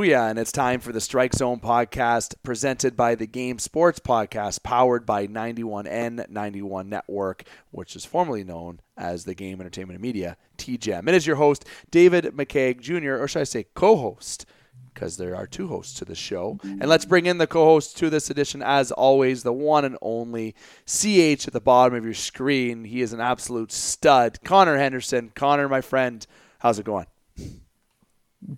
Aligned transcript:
Booyah, 0.00 0.30
and 0.30 0.38
it's 0.38 0.50
time 0.50 0.80
for 0.80 0.92
the 0.92 1.00
Strike 1.00 1.34
Zone 1.34 1.60
podcast 1.60 2.34
presented 2.42 2.96
by 2.96 3.14
the 3.14 3.26
Game 3.26 3.58
Sports 3.58 4.00
Podcast, 4.00 4.62
powered 4.62 5.04
by 5.04 5.26
91N 5.26 6.26
91 6.30 6.88
Network, 6.88 7.44
which 7.70 7.94
is 7.94 8.06
formerly 8.06 8.42
known 8.42 8.80
as 8.96 9.26
the 9.26 9.34
Game 9.34 9.60
Entertainment 9.60 9.96
and 9.96 10.02
Media, 10.02 10.38
TGEM. 10.56 11.06
It 11.06 11.14
is 11.14 11.26
your 11.26 11.36
host, 11.36 11.66
David 11.90 12.24
McCaig 12.34 12.80
Jr., 12.80 13.22
or 13.22 13.28
should 13.28 13.40
I 13.40 13.44
say 13.44 13.66
co 13.74 13.94
host, 13.94 14.46
because 14.94 15.18
there 15.18 15.36
are 15.36 15.46
two 15.46 15.68
hosts 15.68 15.92
to 15.98 16.06
the 16.06 16.14
show. 16.14 16.58
And 16.62 16.86
let's 16.86 17.04
bring 17.04 17.26
in 17.26 17.36
the 17.36 17.46
co 17.46 17.66
host 17.66 17.98
to 17.98 18.08
this 18.08 18.30
edition, 18.30 18.62
as 18.62 18.90
always, 18.90 19.42
the 19.42 19.52
one 19.52 19.84
and 19.84 19.98
only 20.00 20.54
CH 20.86 21.46
at 21.46 21.52
the 21.52 21.60
bottom 21.62 21.94
of 21.94 22.06
your 22.06 22.14
screen. 22.14 22.84
He 22.84 23.02
is 23.02 23.12
an 23.12 23.20
absolute 23.20 23.70
stud, 23.70 24.38
Connor 24.44 24.78
Henderson. 24.78 25.30
Connor, 25.34 25.68
my 25.68 25.82
friend, 25.82 26.26
how's 26.60 26.78
it 26.78 26.86
going? 26.86 27.04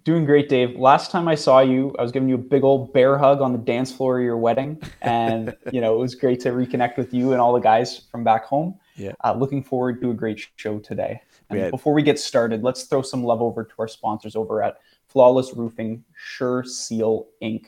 Doing 0.04 0.24
great, 0.24 0.48
Dave. 0.48 0.78
Last 0.78 1.10
time 1.10 1.26
I 1.26 1.34
saw 1.34 1.58
you, 1.58 1.92
I 1.98 2.02
was 2.02 2.12
giving 2.12 2.28
you 2.28 2.36
a 2.36 2.38
big 2.38 2.62
old 2.62 2.92
bear 2.92 3.18
hug 3.18 3.40
on 3.40 3.50
the 3.50 3.58
dance 3.58 3.90
floor 3.90 4.18
of 4.18 4.24
your 4.24 4.36
wedding, 4.36 4.80
and 5.00 5.56
you 5.72 5.80
know 5.80 5.94
it 5.94 5.98
was 5.98 6.14
great 6.14 6.38
to 6.40 6.50
reconnect 6.50 6.96
with 6.96 7.12
you 7.12 7.32
and 7.32 7.40
all 7.40 7.52
the 7.52 7.60
guys 7.60 8.02
from 8.10 8.22
back 8.22 8.44
home. 8.44 8.78
Yeah. 8.94 9.12
Uh, 9.24 9.34
looking 9.34 9.62
forward 9.62 10.00
to 10.02 10.10
a 10.10 10.14
great 10.14 10.46
show 10.54 10.78
today. 10.78 11.20
And 11.50 11.58
had- 11.58 11.70
before 11.72 11.94
we 11.94 12.02
get 12.02 12.20
started, 12.20 12.62
let's 12.62 12.84
throw 12.84 13.02
some 13.02 13.24
love 13.24 13.42
over 13.42 13.64
to 13.64 13.74
our 13.80 13.88
sponsors 13.88 14.36
over 14.36 14.62
at 14.62 14.78
Flawless 15.08 15.52
Roofing, 15.54 16.04
Sure 16.14 16.62
Seal 16.62 17.26
Inc. 17.42 17.66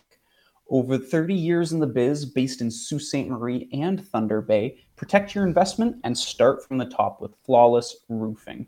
Over 0.71 0.97
30 0.97 1.35
years 1.35 1.73
in 1.73 1.81
the 1.81 1.87
biz, 1.87 2.25
based 2.25 2.63
in 2.63 2.71
Sault 2.71 3.03
Ste. 3.03 3.27
Marie 3.27 3.69
and 3.73 4.07
Thunder 4.09 4.41
Bay, 4.41 4.79
protect 4.97 5.35
your 5.35 5.47
investment 5.47 5.97
and 6.05 6.17
start 6.17 6.67
from 6.67 6.79
the 6.79 6.87
top 6.87 7.21
with 7.21 7.33
Flawless 7.45 7.97
Roofing 8.09 8.67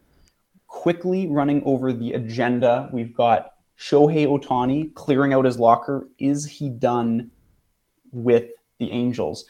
quickly 0.67 1.27
running 1.27 1.63
over 1.65 1.93
the 1.93 2.13
agenda. 2.13 2.89
We've 2.93 3.15
got 3.15 3.53
Shohei 3.79 4.27
Ohtani 4.27 4.95
clearing 4.95 5.33
out 5.33 5.45
his 5.45 5.59
locker. 5.59 6.09
Is 6.19 6.47
he 6.47 6.69
done 6.69 7.31
with 8.13 8.51
the 8.79 8.91
Angels? 8.91 9.45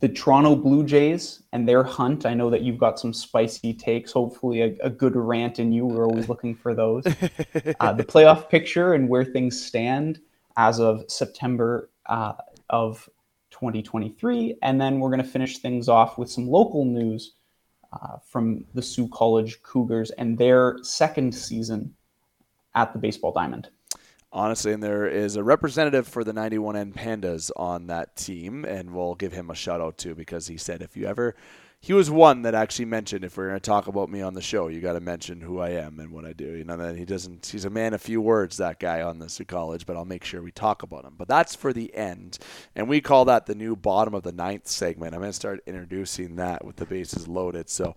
The 0.00 0.08
Toronto 0.08 0.54
Blue 0.54 0.84
Jays 0.84 1.42
and 1.52 1.66
their 1.66 1.82
hunt. 1.82 2.26
I 2.26 2.34
know 2.34 2.50
that 2.50 2.62
you've 2.62 2.78
got 2.78 2.98
some 2.98 3.12
spicy 3.12 3.72
takes. 3.72 4.12
Hopefully, 4.12 4.60
a, 4.60 4.76
a 4.82 4.90
good 4.90 5.16
rant 5.16 5.58
in 5.58 5.72
you. 5.72 5.86
We're 5.86 6.06
always 6.06 6.28
looking 6.28 6.54
for 6.54 6.74
those. 6.74 7.06
uh, 7.80 7.92
the 7.92 8.04
playoff 8.04 8.48
picture 8.48 8.92
and 8.92 9.08
where 9.08 9.24
things 9.24 9.64
stand 9.64 10.20
as 10.56 10.80
of 10.80 11.04
September 11.08 11.90
uh, 12.06 12.34
of 12.70 13.08
2023. 13.50 14.58
And 14.62 14.80
then 14.80 15.00
we're 15.00 15.10
going 15.10 15.22
to 15.22 15.28
finish 15.28 15.58
things 15.58 15.88
off 15.88 16.18
with 16.18 16.30
some 16.30 16.46
local 16.46 16.84
news 16.84 17.32
uh, 17.92 18.18
from 18.26 18.64
the 18.74 18.82
Sault 18.82 19.10
College 19.10 19.62
Cougars 19.62 20.10
and 20.12 20.38
their 20.38 20.78
second 20.82 21.34
season 21.34 21.94
at 22.74 22.92
the 22.92 22.98
Baseball 22.98 23.32
Diamond. 23.32 23.68
Honestly, 24.32 24.72
and 24.72 24.82
there 24.82 25.06
is 25.06 25.36
a 25.36 25.42
representative 25.42 26.06
for 26.06 26.22
the 26.22 26.32
91N 26.32 26.92
Pandas 26.92 27.50
on 27.56 27.86
that 27.86 28.16
team, 28.16 28.64
and 28.64 28.92
we'll 28.92 29.14
give 29.14 29.32
him 29.32 29.50
a 29.50 29.54
shout 29.54 29.80
out 29.80 29.96
too 29.96 30.14
because 30.14 30.46
he 30.46 30.56
said 30.56 30.82
if 30.82 30.96
you 30.96 31.06
ever. 31.06 31.34
He 31.86 31.92
was 31.92 32.10
one 32.10 32.42
that 32.42 32.56
actually 32.56 32.86
mentioned 32.86 33.24
if 33.24 33.36
we're 33.36 33.46
going 33.46 33.60
to 33.60 33.60
talk 33.60 33.86
about 33.86 34.10
me 34.10 34.20
on 34.20 34.34
the 34.34 34.42
show, 34.42 34.66
you 34.66 34.80
got 34.80 34.94
to 34.94 35.00
mention 35.00 35.40
who 35.40 35.60
I 35.60 35.68
am 35.68 36.00
and 36.00 36.10
what 36.10 36.24
I 36.24 36.32
do. 36.32 36.56
You 36.56 36.64
know, 36.64 36.76
that 36.78 36.96
he 36.96 37.04
doesn't. 37.04 37.46
He's 37.46 37.64
a 37.64 37.70
man 37.70 37.94
of 37.94 38.02
few 38.02 38.20
words, 38.20 38.56
that 38.56 38.80
guy 38.80 39.02
on 39.02 39.20
the 39.20 39.28
Sault 39.28 39.46
College, 39.46 39.86
but 39.86 39.96
I'll 39.96 40.04
make 40.04 40.24
sure 40.24 40.42
we 40.42 40.50
talk 40.50 40.82
about 40.82 41.04
him. 41.04 41.14
But 41.16 41.28
that's 41.28 41.54
for 41.54 41.72
the 41.72 41.94
end, 41.94 42.38
and 42.74 42.88
we 42.88 43.00
call 43.00 43.24
that 43.26 43.46
the 43.46 43.54
new 43.54 43.76
bottom 43.76 44.14
of 44.14 44.24
the 44.24 44.32
ninth 44.32 44.66
segment. 44.66 45.14
I'm 45.14 45.20
going 45.20 45.30
to 45.30 45.32
start 45.32 45.60
introducing 45.64 46.34
that 46.34 46.64
with 46.64 46.74
the 46.74 46.86
bases 46.86 47.28
loaded. 47.28 47.70
So, 47.70 47.94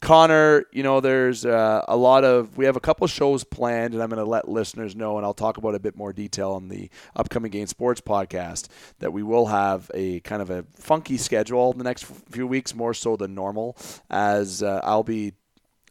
Connor, 0.00 0.66
you 0.70 0.84
know, 0.84 1.00
there's 1.00 1.44
uh, 1.44 1.84
a 1.88 1.96
lot 1.96 2.22
of 2.22 2.56
we 2.56 2.66
have 2.66 2.76
a 2.76 2.80
couple 2.80 3.08
shows 3.08 3.42
planned, 3.42 3.92
and 3.92 4.00
I'm 4.04 4.08
going 4.08 4.24
to 4.24 4.30
let 4.30 4.48
listeners 4.48 4.94
know, 4.94 5.16
and 5.16 5.26
I'll 5.26 5.34
talk 5.34 5.56
about 5.56 5.74
a 5.74 5.80
bit 5.80 5.96
more 5.96 6.12
detail 6.12 6.52
on 6.52 6.68
the 6.68 6.88
upcoming 7.16 7.50
Game 7.50 7.66
Sports 7.66 8.00
podcast 8.00 8.68
that 9.00 9.12
we 9.12 9.24
will 9.24 9.46
have 9.46 9.90
a 9.94 10.20
kind 10.20 10.42
of 10.42 10.50
a 10.50 10.64
funky 10.76 11.16
schedule 11.16 11.72
in 11.72 11.78
the 11.78 11.82
next 11.82 12.04
few 12.04 12.46
weeks, 12.46 12.72
more 12.72 12.94
so 12.94 13.16
than 13.16 13.31
normal, 13.34 13.76
as 14.10 14.62
uh, 14.62 14.80
I'll 14.82 15.02
be 15.02 15.32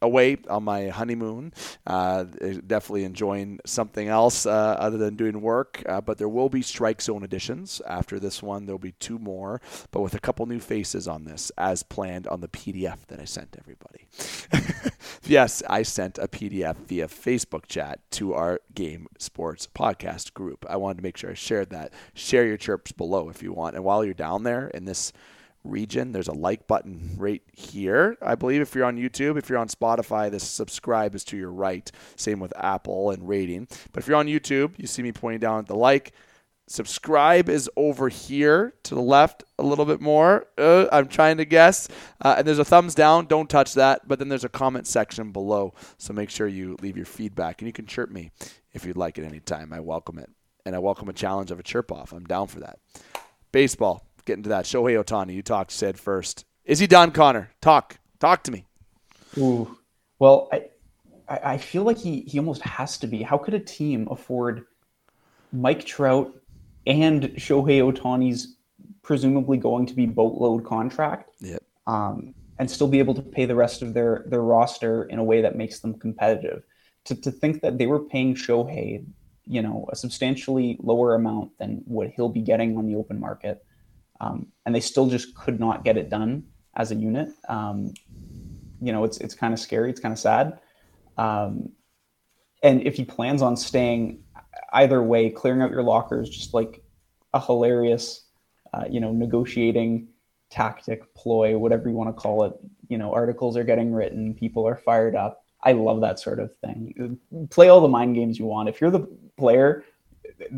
away 0.02 0.38
on 0.50 0.64
my 0.64 0.88
honeymoon. 0.88 1.54
Uh, 1.86 2.24
definitely 2.66 3.04
enjoying 3.04 3.60
something 3.66 4.08
else 4.08 4.46
uh, 4.46 4.50
other 4.80 4.98
than 4.98 5.16
doing 5.16 5.42
work. 5.42 5.84
Uh, 5.88 6.02
but 6.02 6.18
there 6.18 6.30
will 6.30 6.50
be 6.50 6.62
Strike 6.62 7.02
Zone 7.02 7.24
editions 7.24 7.82
after 7.88 8.20
this 8.20 8.42
one. 8.42 8.66
There'll 8.66 8.80
be 8.80 8.94
two 8.94 9.20
more, 9.20 9.62
but 9.92 10.02
with 10.02 10.14
a 10.14 10.20
couple 10.20 10.46
new 10.46 10.60
faces 10.60 11.08
on 11.08 11.26
this, 11.26 11.52
as 11.58 11.84
planned 11.84 12.28
on 12.28 12.42
the 12.42 12.48
PDF 12.48 13.06
that 13.08 13.20
I 13.20 13.26
sent 13.26 13.56
everybody. 13.60 14.08
yes, 15.24 15.62
I 15.70 15.84
sent 15.84 16.18
a 16.18 16.28
PDF 16.28 16.78
via 16.78 17.08
Facebook 17.08 17.68
chat 17.68 18.00
to 18.12 18.34
our 18.34 18.60
Game 18.74 19.08
Sports 19.20 19.68
podcast 19.68 20.34
group. 20.34 20.66
I 20.70 20.78
wanted 20.78 20.98
to 20.98 21.04
make 21.04 21.18
sure 21.18 21.32
I 21.32 21.36
shared 21.36 21.70
that. 21.70 21.94
Share 22.14 22.46
your 22.46 22.58
chirps 22.58 22.92
below 22.92 23.30
if 23.30 23.44
you 23.44 23.54
want. 23.54 23.76
And 23.76 23.84
while 23.84 24.04
you're 24.04 24.14
down 24.14 24.44
there 24.44 24.68
in 24.70 24.86
this 24.86 25.14
region. 25.64 26.12
There's 26.12 26.28
a 26.28 26.34
like 26.34 26.68
button 26.68 27.16
right 27.18 27.42
here. 27.54 28.18
I 28.22 28.36
believe 28.36 28.62
if 28.62 28.76
you're 28.76 28.86
on 28.86 28.98
YouTube, 28.98 29.38
if 29.38 29.50
you're 29.50 29.60
on 29.60 29.70
Spotify, 29.70 30.32
the 30.32 30.40
subscribe 30.40 31.16
is 31.16 31.24
to 31.26 31.38
your 31.38 31.52
right. 31.52 31.92
Same 32.16 32.40
with 32.40 32.54
Apple 32.58 33.12
and 33.12 33.28
rating. 33.28 33.68
But 33.92 34.04
if 34.04 34.08
you're 34.08 34.18
on 34.18 34.28
YouTube, 34.28 34.74
you 34.78 34.88
see 34.88 35.02
me 35.02 35.12
pointing 35.12 35.40
down 35.40 35.60
at 35.60 35.68
the 35.68 35.76
like. 35.76 36.14
Subscribe 36.68 37.50
is 37.50 37.70
over 37.76 38.08
here 38.08 38.74
to 38.84 38.96
the 38.96 39.02
left 39.02 39.44
a 39.60 39.64
little 39.64 39.84
bit 39.84 40.00
more. 40.00 40.48
Uh, 40.58 40.88
I'm 40.92 41.08
trying 41.08 41.38
to 41.38 41.46
guess. 41.46 41.90
Uh, 42.22 42.36
and 42.38 42.48
there's 42.48 42.60
a 42.60 42.66
thumbs 42.66 42.96
down. 42.96 43.26
Don't 43.26 43.50
touch 43.50 43.74
that. 43.74 44.08
But 44.08 44.20
then 44.20 44.30
there's 44.30 44.46
a 44.46 44.50
comment 44.50 44.88
section 44.88 45.32
below. 45.32 45.74
So 45.98 46.14
make 46.14 46.30
sure 46.30 46.48
you 46.48 46.78
leave 46.82 46.96
your 46.96 47.06
feedback. 47.06 47.62
And 47.62 47.68
you 47.68 47.74
can 47.74 47.88
chirp 47.88 48.10
me 48.10 48.32
if 48.72 48.86
you'd 48.86 48.96
like 48.96 49.20
at 49.20 49.26
any 49.26 49.42
time. 49.42 49.74
I 49.74 49.82
welcome 49.82 50.18
it. 50.18 50.30
And 50.66 50.74
I 50.76 50.80
welcome 50.80 51.10
a 51.10 51.14
challenge 51.14 51.52
of 51.52 51.60
a 51.60 51.64
chirp 51.64 51.92
off. 51.92 52.14
I'm 52.14 52.26
down 52.26 52.48
for 52.48 52.62
that. 52.62 52.80
Baseball 53.52 54.06
getting 54.26 54.40
into 54.40 54.50
that. 54.50 54.66
Shohei 54.66 55.02
Ohtani, 55.04 55.34
you 55.34 55.42
talked, 55.42 55.72
said 55.72 56.00
first. 56.00 56.46
Is 56.66 56.80
he 56.80 56.88
done, 56.88 57.12
Connor? 57.12 57.52
Talk. 57.62 57.98
Talk 58.20 58.44
to 58.44 58.52
me. 58.52 58.66
Ooh. 59.38 59.78
Well, 60.20 60.50
I, 60.52 60.66
I 61.28 61.40
I 61.54 61.58
feel 61.58 61.84
like 61.84 61.98
he, 61.98 62.22
he 62.22 62.38
almost 62.40 62.62
has 62.64 62.98
to 63.00 63.08
be. 63.08 63.24
How 63.24 63.38
could 63.38 63.54
a 63.54 63.60
team 63.60 64.08
afford 64.12 64.66
Mike 65.52 65.86
Trout 65.86 66.34
and 66.86 67.24
Shohei 67.36 67.82
Ohtani's 67.82 68.56
presumably 69.02 69.58
going 69.58 69.86
to 69.88 69.94
be 69.94 70.06
boatload 70.06 70.64
contract 70.66 71.32
Yep. 71.40 71.64
um, 71.88 72.34
and 72.60 72.70
still 72.70 72.88
be 72.88 73.00
able 73.00 73.16
to 73.16 73.22
pay 73.22 73.46
the 73.46 73.56
rest 73.56 73.82
of 73.82 73.94
their, 73.94 74.24
their 74.28 74.42
roster 74.42 75.04
in 75.06 75.18
a 75.20 75.24
way 75.24 75.42
that 75.42 75.56
makes 75.56 75.80
them 75.80 75.94
competitive? 75.96 76.64
To, 77.06 77.16
to 77.16 77.32
think 77.32 77.62
that 77.62 77.80
they 77.80 77.88
were 77.88 78.00
paying 78.00 78.36
Shohei, 78.36 79.04
you 79.48 79.62
know, 79.64 79.88
a 79.92 79.96
substantially 79.96 80.78
lower 80.82 81.16
amount 81.16 81.58
than 81.58 81.82
what 81.86 82.12
he'll 82.16 82.30
be 82.30 82.42
getting 82.42 82.78
on 82.78 82.86
the 82.86 82.96
open 82.96 83.20
market 83.20 83.66
um, 84.22 84.48
and 84.66 84.74
they 84.74 84.80
still 84.80 85.08
just 85.08 85.36
could 85.36 85.60
not 85.60 85.84
get 85.84 85.98
it 85.98 86.10
done 86.10 86.44
as 86.76 86.92
a 86.92 86.96
unit. 86.96 87.30
Um, 87.50 87.94
you 88.80 88.92
know, 88.92 89.04
it's 89.04 89.18
it's 89.18 89.34
kind 89.34 89.54
of 89.54 89.60
scary. 89.60 89.90
It's 89.90 90.00
kind 90.00 90.14
of 90.14 90.20
sad. 90.20 90.60
Um, 91.18 91.70
and 92.64 92.82
if 92.84 92.96
he 92.96 93.04
plans 93.04 93.42
on 93.42 93.58
staying, 93.58 94.24
either 94.74 95.02
way, 95.02 95.30
clearing 95.30 95.62
out 95.62 95.72
your 95.72 95.84
locker 95.84 96.22
is 96.22 96.30
just 96.30 96.54
like 96.54 96.84
a 97.34 97.44
hilarious, 97.44 98.26
uh, 98.74 98.86
you 98.90 99.00
know, 99.00 99.12
negotiating 99.12 100.08
tactic, 100.52 101.14
ploy, 101.16 101.58
whatever 101.58 101.90
you 101.90 101.96
want 101.96 102.10
to 102.10 102.14
call 102.14 102.44
it. 102.44 102.54
You 102.90 102.98
know, 103.00 103.14
articles 103.14 103.58
are 103.58 103.64
getting 103.64 103.92
written, 103.92 104.36
people 104.36 104.68
are 104.68 104.76
fired 104.76 105.16
up. 105.16 105.44
I 105.64 105.72
love 105.72 106.02
that 106.02 106.20
sort 106.20 106.40
of 106.40 106.56
thing. 106.58 107.20
Play 107.50 107.70
all 107.70 107.82
the 107.82 107.88
mind 107.88 108.16
games 108.16 108.38
you 108.38 108.46
want. 108.46 108.70
If 108.70 108.82
you're 108.82 108.92
the 108.92 109.08
player, 109.38 109.84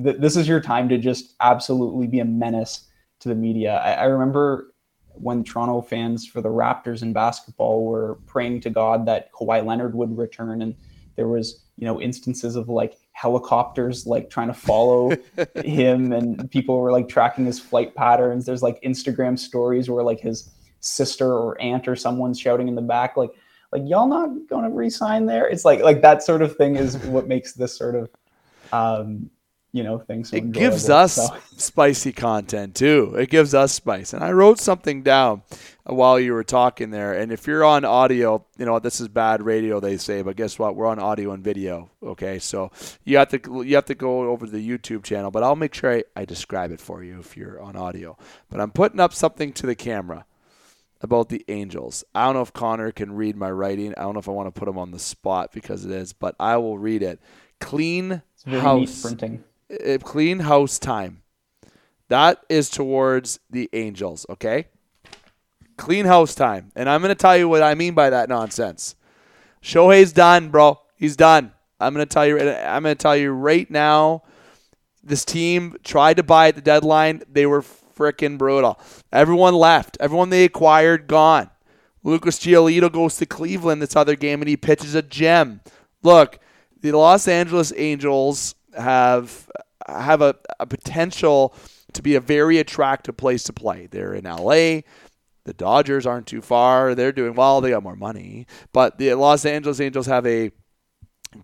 th- 0.03 0.17
this 0.17 0.35
is 0.35 0.47
your 0.47 0.61
time 0.61 0.89
to 0.89 0.97
just 0.97 1.35
absolutely 1.39 2.07
be 2.07 2.19
a 2.19 2.25
menace 2.25 2.87
to 3.23 3.29
the 3.29 3.35
media. 3.35 3.75
I, 3.83 3.93
I 3.93 4.03
remember 4.05 4.73
when 5.15 5.43
Toronto 5.43 5.81
fans 5.81 6.25
for 6.25 6.41
the 6.41 6.49
Raptors 6.49 7.01
in 7.01 7.13
basketball 7.13 7.85
were 7.85 8.15
praying 8.25 8.61
to 8.61 8.69
God 8.69 9.05
that 9.05 9.31
Kawhi 9.31 9.65
Leonard 9.65 9.95
would 9.95 10.17
return, 10.17 10.61
and 10.61 10.75
there 11.15 11.27
was 11.27 11.63
you 11.77 11.85
know 11.85 11.99
instances 11.99 12.55
of 12.55 12.69
like 12.69 12.97
helicopters 13.13 14.05
like 14.05 14.29
trying 14.29 14.47
to 14.47 14.53
follow 14.53 15.15
him, 15.63 16.11
and 16.11 16.49
people 16.51 16.79
were 16.79 16.91
like 16.91 17.09
tracking 17.09 17.45
his 17.45 17.59
flight 17.59 17.95
patterns. 17.95 18.45
There's 18.45 18.63
like 18.63 18.81
Instagram 18.81 19.37
stories 19.39 19.89
where 19.89 20.03
like 20.03 20.19
his 20.19 20.49
sister 20.79 21.31
or 21.31 21.59
aunt 21.61 21.87
or 21.87 21.95
someone's 21.95 22.39
shouting 22.39 22.67
in 22.67 22.75
the 22.75 22.81
back 22.81 23.15
like 23.15 23.31
like 23.71 23.83
y'all 23.85 24.07
not 24.07 24.29
going 24.47 24.63
to 24.63 24.69
resign 24.69 25.25
there. 25.25 25.47
It's 25.47 25.65
like 25.65 25.81
like 25.81 26.01
that 26.01 26.21
sort 26.21 26.41
of 26.41 26.55
thing 26.55 26.75
is 26.75 26.97
what 26.97 27.27
makes 27.27 27.53
this 27.53 27.75
sort 27.75 27.95
of 27.95 28.09
um, 28.71 29.29
you 29.73 29.83
know 29.83 29.97
things. 29.99 30.29
So 30.29 30.37
it 30.37 30.51
gives 30.51 30.89
us 30.89 31.15
So- 31.15 31.35
spicy 31.57 32.11
content 32.13 32.75
too. 32.75 33.15
It 33.17 33.29
gives 33.29 33.53
us 33.55 33.71
spice. 33.73 34.13
And 34.13 34.23
I 34.23 34.31
wrote 34.31 34.59
something 34.59 35.01
down 35.03 35.41
while 35.85 36.19
you 36.19 36.33
were 36.33 36.43
talking 36.43 36.91
there. 36.91 37.11
And 37.13 37.31
if 37.31 37.47
you're 37.47 37.65
on 37.65 37.83
audio, 37.83 38.45
you 38.57 38.65
know 38.65 38.77
this 38.79 39.01
is 39.01 39.07
bad 39.07 39.41
radio, 39.41 39.79
they 39.79 39.97
say, 39.97 40.21
but 40.21 40.35
guess 40.35 40.57
what? 40.59 40.75
We're 40.75 40.85
on 40.85 40.99
audio 40.99 41.31
and 41.31 41.43
video. 41.43 41.89
Okay, 42.03 42.37
so 42.39 42.71
you 43.03 43.17
have 43.17 43.29
to 43.29 43.63
you 43.65 43.75
have 43.75 43.85
to 43.85 43.95
go 43.95 44.29
over 44.29 44.45
to 44.45 44.51
the 44.51 44.65
YouTube 44.69 45.03
channel. 45.03 45.31
But 45.31 45.41
I'll 45.43 45.55
make 45.55 45.73
sure 45.73 45.91
I, 45.91 46.03
I 46.15 46.25
describe 46.25 46.71
it 46.71 46.79
for 46.79 47.03
you 47.03 47.19
if 47.19 47.35
you're 47.35 47.59
on 47.59 47.75
audio. 47.75 48.15
But 48.49 48.61
I'm 48.61 48.71
putting 48.71 48.99
up 48.99 49.13
something 49.13 49.51
to 49.53 49.65
the 49.65 49.75
camera 49.75 50.25
about 51.01 51.27
the 51.29 51.43
Angels. 51.49 52.03
I 52.15 52.25
don't 52.25 52.35
know 52.35 52.41
if 52.43 52.53
Connor 52.53 52.91
can 52.91 53.13
read 53.13 53.35
my 53.35 53.51
writing. 53.51 53.93
I 53.97 54.03
don't 54.03 54.13
know 54.13 54.19
if 54.21 54.29
I 54.29 54.31
want 54.31 54.53
to 54.53 54.57
put 54.57 54.69
him 54.69 54.77
on 54.77 54.91
the 54.91 54.99
spot 54.99 55.51
because 55.51 55.83
it 55.83 55.91
is, 55.91 56.13
but 56.13 56.35
I 56.39 56.55
will 56.57 56.77
read 56.77 57.01
it. 57.03 57.19
Clean 57.59 58.21
It's 58.35 58.43
very 58.43 58.57
neat 58.57 58.61
house. 58.89 59.01
printing. 59.01 59.43
Clean 60.03 60.39
house 60.39 60.79
time. 60.79 61.23
That 62.09 62.43
is 62.49 62.69
towards 62.69 63.39
the 63.49 63.69
Angels, 63.73 64.25
okay? 64.29 64.67
Clean 65.77 66.05
house 66.05 66.35
time. 66.35 66.71
And 66.75 66.89
I'm 66.89 67.01
going 67.01 67.09
to 67.09 67.15
tell 67.15 67.37
you 67.37 67.49
what 67.49 67.63
I 67.63 67.73
mean 67.73 67.93
by 67.93 68.09
that 68.09 68.29
nonsense. 68.29 68.95
Shohei's 69.63 70.13
done, 70.13 70.49
bro. 70.49 70.79
He's 70.95 71.15
done. 71.15 71.53
I'm 71.79 71.93
going 71.93 72.05
to 72.05 72.13
tell 72.13 72.25
you 72.25 72.39
I'm 72.39 72.83
going 72.83 72.95
to 72.95 73.01
tell 73.01 73.17
you 73.17 73.31
right 73.31 73.69
now 73.69 74.23
this 75.03 75.25
team 75.25 75.75
tried 75.83 76.17
to 76.17 76.23
buy 76.23 76.49
at 76.49 76.55
the 76.55 76.61
deadline. 76.61 77.23
They 77.29 77.45
were 77.45 77.61
freaking 77.61 78.37
brutal. 78.37 78.79
Everyone 79.11 79.53
left. 79.53 79.97
Everyone 79.99 80.29
they 80.29 80.45
acquired 80.45 81.07
gone. 81.07 81.49
Lucas 82.03 82.39
Giolito 82.39 82.91
goes 82.91 83.17
to 83.17 83.25
Cleveland 83.25 83.81
this 83.81 83.95
other 83.95 84.15
game 84.15 84.41
and 84.41 84.49
he 84.49 84.57
pitches 84.57 84.95
a 84.95 85.01
gem. 85.01 85.61
Look, 86.03 86.39
the 86.81 86.91
Los 86.91 87.27
Angeles 87.27 87.71
Angels 87.75 88.55
have 88.77 89.49
have 89.87 90.21
a, 90.21 90.35
a 90.59 90.65
potential 90.65 91.53
to 91.93 92.01
be 92.01 92.15
a 92.15 92.21
very 92.21 92.57
attractive 92.57 93.17
place 93.17 93.43
to 93.43 93.53
play. 93.53 93.87
They're 93.87 94.13
in 94.13 94.25
LA. 94.25 94.81
The 95.45 95.53
Dodgers 95.53 96.05
aren't 96.05 96.27
too 96.27 96.41
far. 96.41 96.95
They're 96.95 97.11
doing 97.11 97.35
well. 97.35 97.59
They 97.59 97.71
got 97.71 97.83
more 97.83 97.95
money. 97.95 98.47
But 98.71 98.97
the 98.97 99.13
Los 99.15 99.45
Angeles 99.45 99.81
Angels 99.81 100.05
have 100.05 100.25
a 100.25 100.51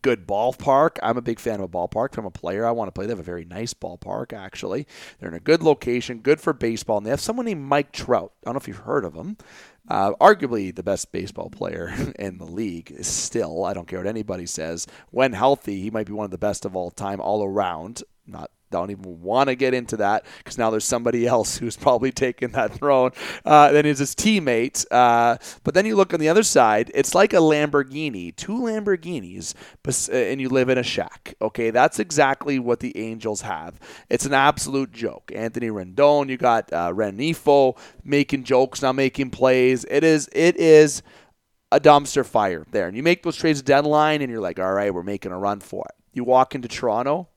good 0.02 0.28
ballpark. 0.28 0.98
I'm 1.04 1.18
a 1.18 1.22
big 1.22 1.40
fan 1.40 1.56
of 1.56 1.62
a 1.62 1.68
ballpark. 1.68 2.18
I'm 2.18 2.26
a 2.26 2.32
player. 2.32 2.66
I 2.66 2.72
want 2.72 2.88
to 2.88 2.92
play. 2.92 3.06
They 3.06 3.12
have 3.12 3.20
a 3.20 3.24
very 3.24 3.46
nice 3.46 3.74
ballpark, 3.74 4.34
actually. 4.34 4.88
They're 5.20 5.30
in 5.30 5.36
a 5.36 5.40
good 5.40 5.62
location, 5.62 6.20
good 6.20 6.40
for 6.40 6.54
baseball. 6.54 6.98
And 6.98 7.06
they 7.06 7.10
have 7.12 7.20
someone 7.20 7.46
named 7.46 7.64
Mike 7.64 7.92
Trout. 7.92 8.34
I 8.44 8.48
don't 8.48 8.56
know 8.56 8.60
if 8.60 8.68
you've 8.68 8.78
heard 8.78 9.06
of 9.06 9.16
him. 9.16 9.38
Uh, 9.90 10.14
arguably 10.22 10.74
the 10.74 10.84
best 10.84 11.12
baseball 11.12 11.50
player 11.50 11.94
in 12.20 12.38
the 12.38 12.46
league 12.46 12.92
is 12.92 13.08
still, 13.08 13.66
I 13.66 13.74
don't 13.74 13.88
care 13.88 14.00
what 14.00 14.08
anybody 14.08 14.46
says. 14.46 14.86
When 15.10 15.34
healthy, 15.34 15.82
he 15.82 15.90
might 15.90 16.08
be 16.08 16.14
one 16.14 16.26
of 16.26 16.32
the 16.32 16.38
best 16.38 16.66
of 16.66 16.76
all 16.76 16.92
time, 16.92 17.20
all 17.20 17.44
around. 17.44 18.04
Not 18.28 18.52
don't 18.72 18.92
even 18.92 19.22
want 19.22 19.50
to 19.50 19.56
get 19.56 19.74
into 19.74 19.98
that 19.98 20.26
because 20.38 20.58
now 20.58 20.70
there's 20.70 20.86
somebody 20.86 21.26
else 21.28 21.58
who's 21.60 21.78
probably 21.78 22.12
taken 22.12 22.52
that 22.52 22.74
throne 22.74 23.12
uh, 23.46 23.72
than 23.72 23.86
is 23.86 24.00
his 24.00 24.16
teammate. 24.16 24.86
Uh, 24.92 25.38
but 25.64 25.74
then 25.74 25.86
you 25.86 25.96
look 25.96 26.14
on 26.14 26.20
the 26.20 26.30
other 26.30 26.44
side, 26.44 26.92
it's 26.94 27.16
like 27.16 27.34
a 27.34 27.38
Lamborghini, 27.38 28.36
two 28.36 28.54
Lamborghinis, 28.54 29.54
uh, 29.88 30.12
and 30.16 30.42
you 30.42 30.50
live 30.50 30.70
in 30.70 30.78
a 30.78 30.84
shack. 30.84 31.36
Okay, 31.42 31.70
that's 31.72 32.00
exactly 32.00 32.60
what 32.60 32.80
the 32.80 32.98
Angels 32.98 33.42
have. 33.42 33.80
It's 34.10 34.26
an 34.26 34.34
absolute 34.34 34.92
joke. 34.92 35.32
Anthony 35.34 35.68
Rendon, 35.68 36.30
you 36.30 36.38
got 36.38 36.72
uh, 36.72 36.92
Rengifo 36.94 37.78
making 38.04 38.44
jokes, 38.44 38.82
not 38.82 38.96
making 38.96 39.30
plays. 39.32 39.86
It 39.90 40.04
is, 40.04 40.30
it 40.34 40.58
is 40.58 41.02
a 41.72 41.80
dumpster 41.80 42.26
fire 42.26 42.66
there. 42.72 42.88
And 42.88 42.96
you 42.98 43.04
make 43.04 43.24
those 43.24 43.36
trades 43.36 43.62
deadline, 43.62 44.22
and 44.22 44.32
you're 44.32 44.42
like, 44.42 44.60
all 44.60 44.74
right, 44.74 44.94
we're 44.94 45.04
making 45.04 45.32
a 45.32 45.38
run 45.38 45.60
for 45.60 45.86
it. 45.90 45.96
You 46.14 46.24
walk 46.24 46.56
into 46.56 46.68
Toronto, 46.68 47.30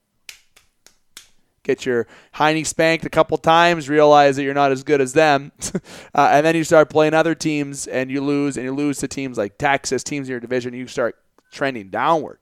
get 1.62 1.87
your 1.87 2.06
Heine 2.32 2.64
spanked 2.64 3.05
a 3.05 3.11
couple 3.11 3.37
times, 3.38 3.88
realize 3.88 4.37
that 4.37 4.43
you're 4.43 4.55
not 4.55 4.73
as 4.73 4.82
good 4.82 5.00
as 5.00 5.12
them, 5.12 5.53
uh, 6.14 6.31
and 6.32 6.44
then 6.44 6.56
you 6.56 6.64
start 6.64 6.91
playing 6.91 7.14
other 7.14 7.35
teams 7.35 7.87
and 7.87 8.11
you 8.11 8.20
lose, 8.20 8.56
and 8.56 8.64
you 8.64 8.73
lose 8.75 8.99
to 8.99 9.09
teams 9.09 9.38
like 9.38 9.59
Texas, 9.59 10.03
teams 10.03 10.29
in 10.29 10.32
your 10.32 10.41
division, 10.41 10.75
you 10.75 10.87
start 10.87 11.17
trending 11.50 11.91
downward. 11.91 12.38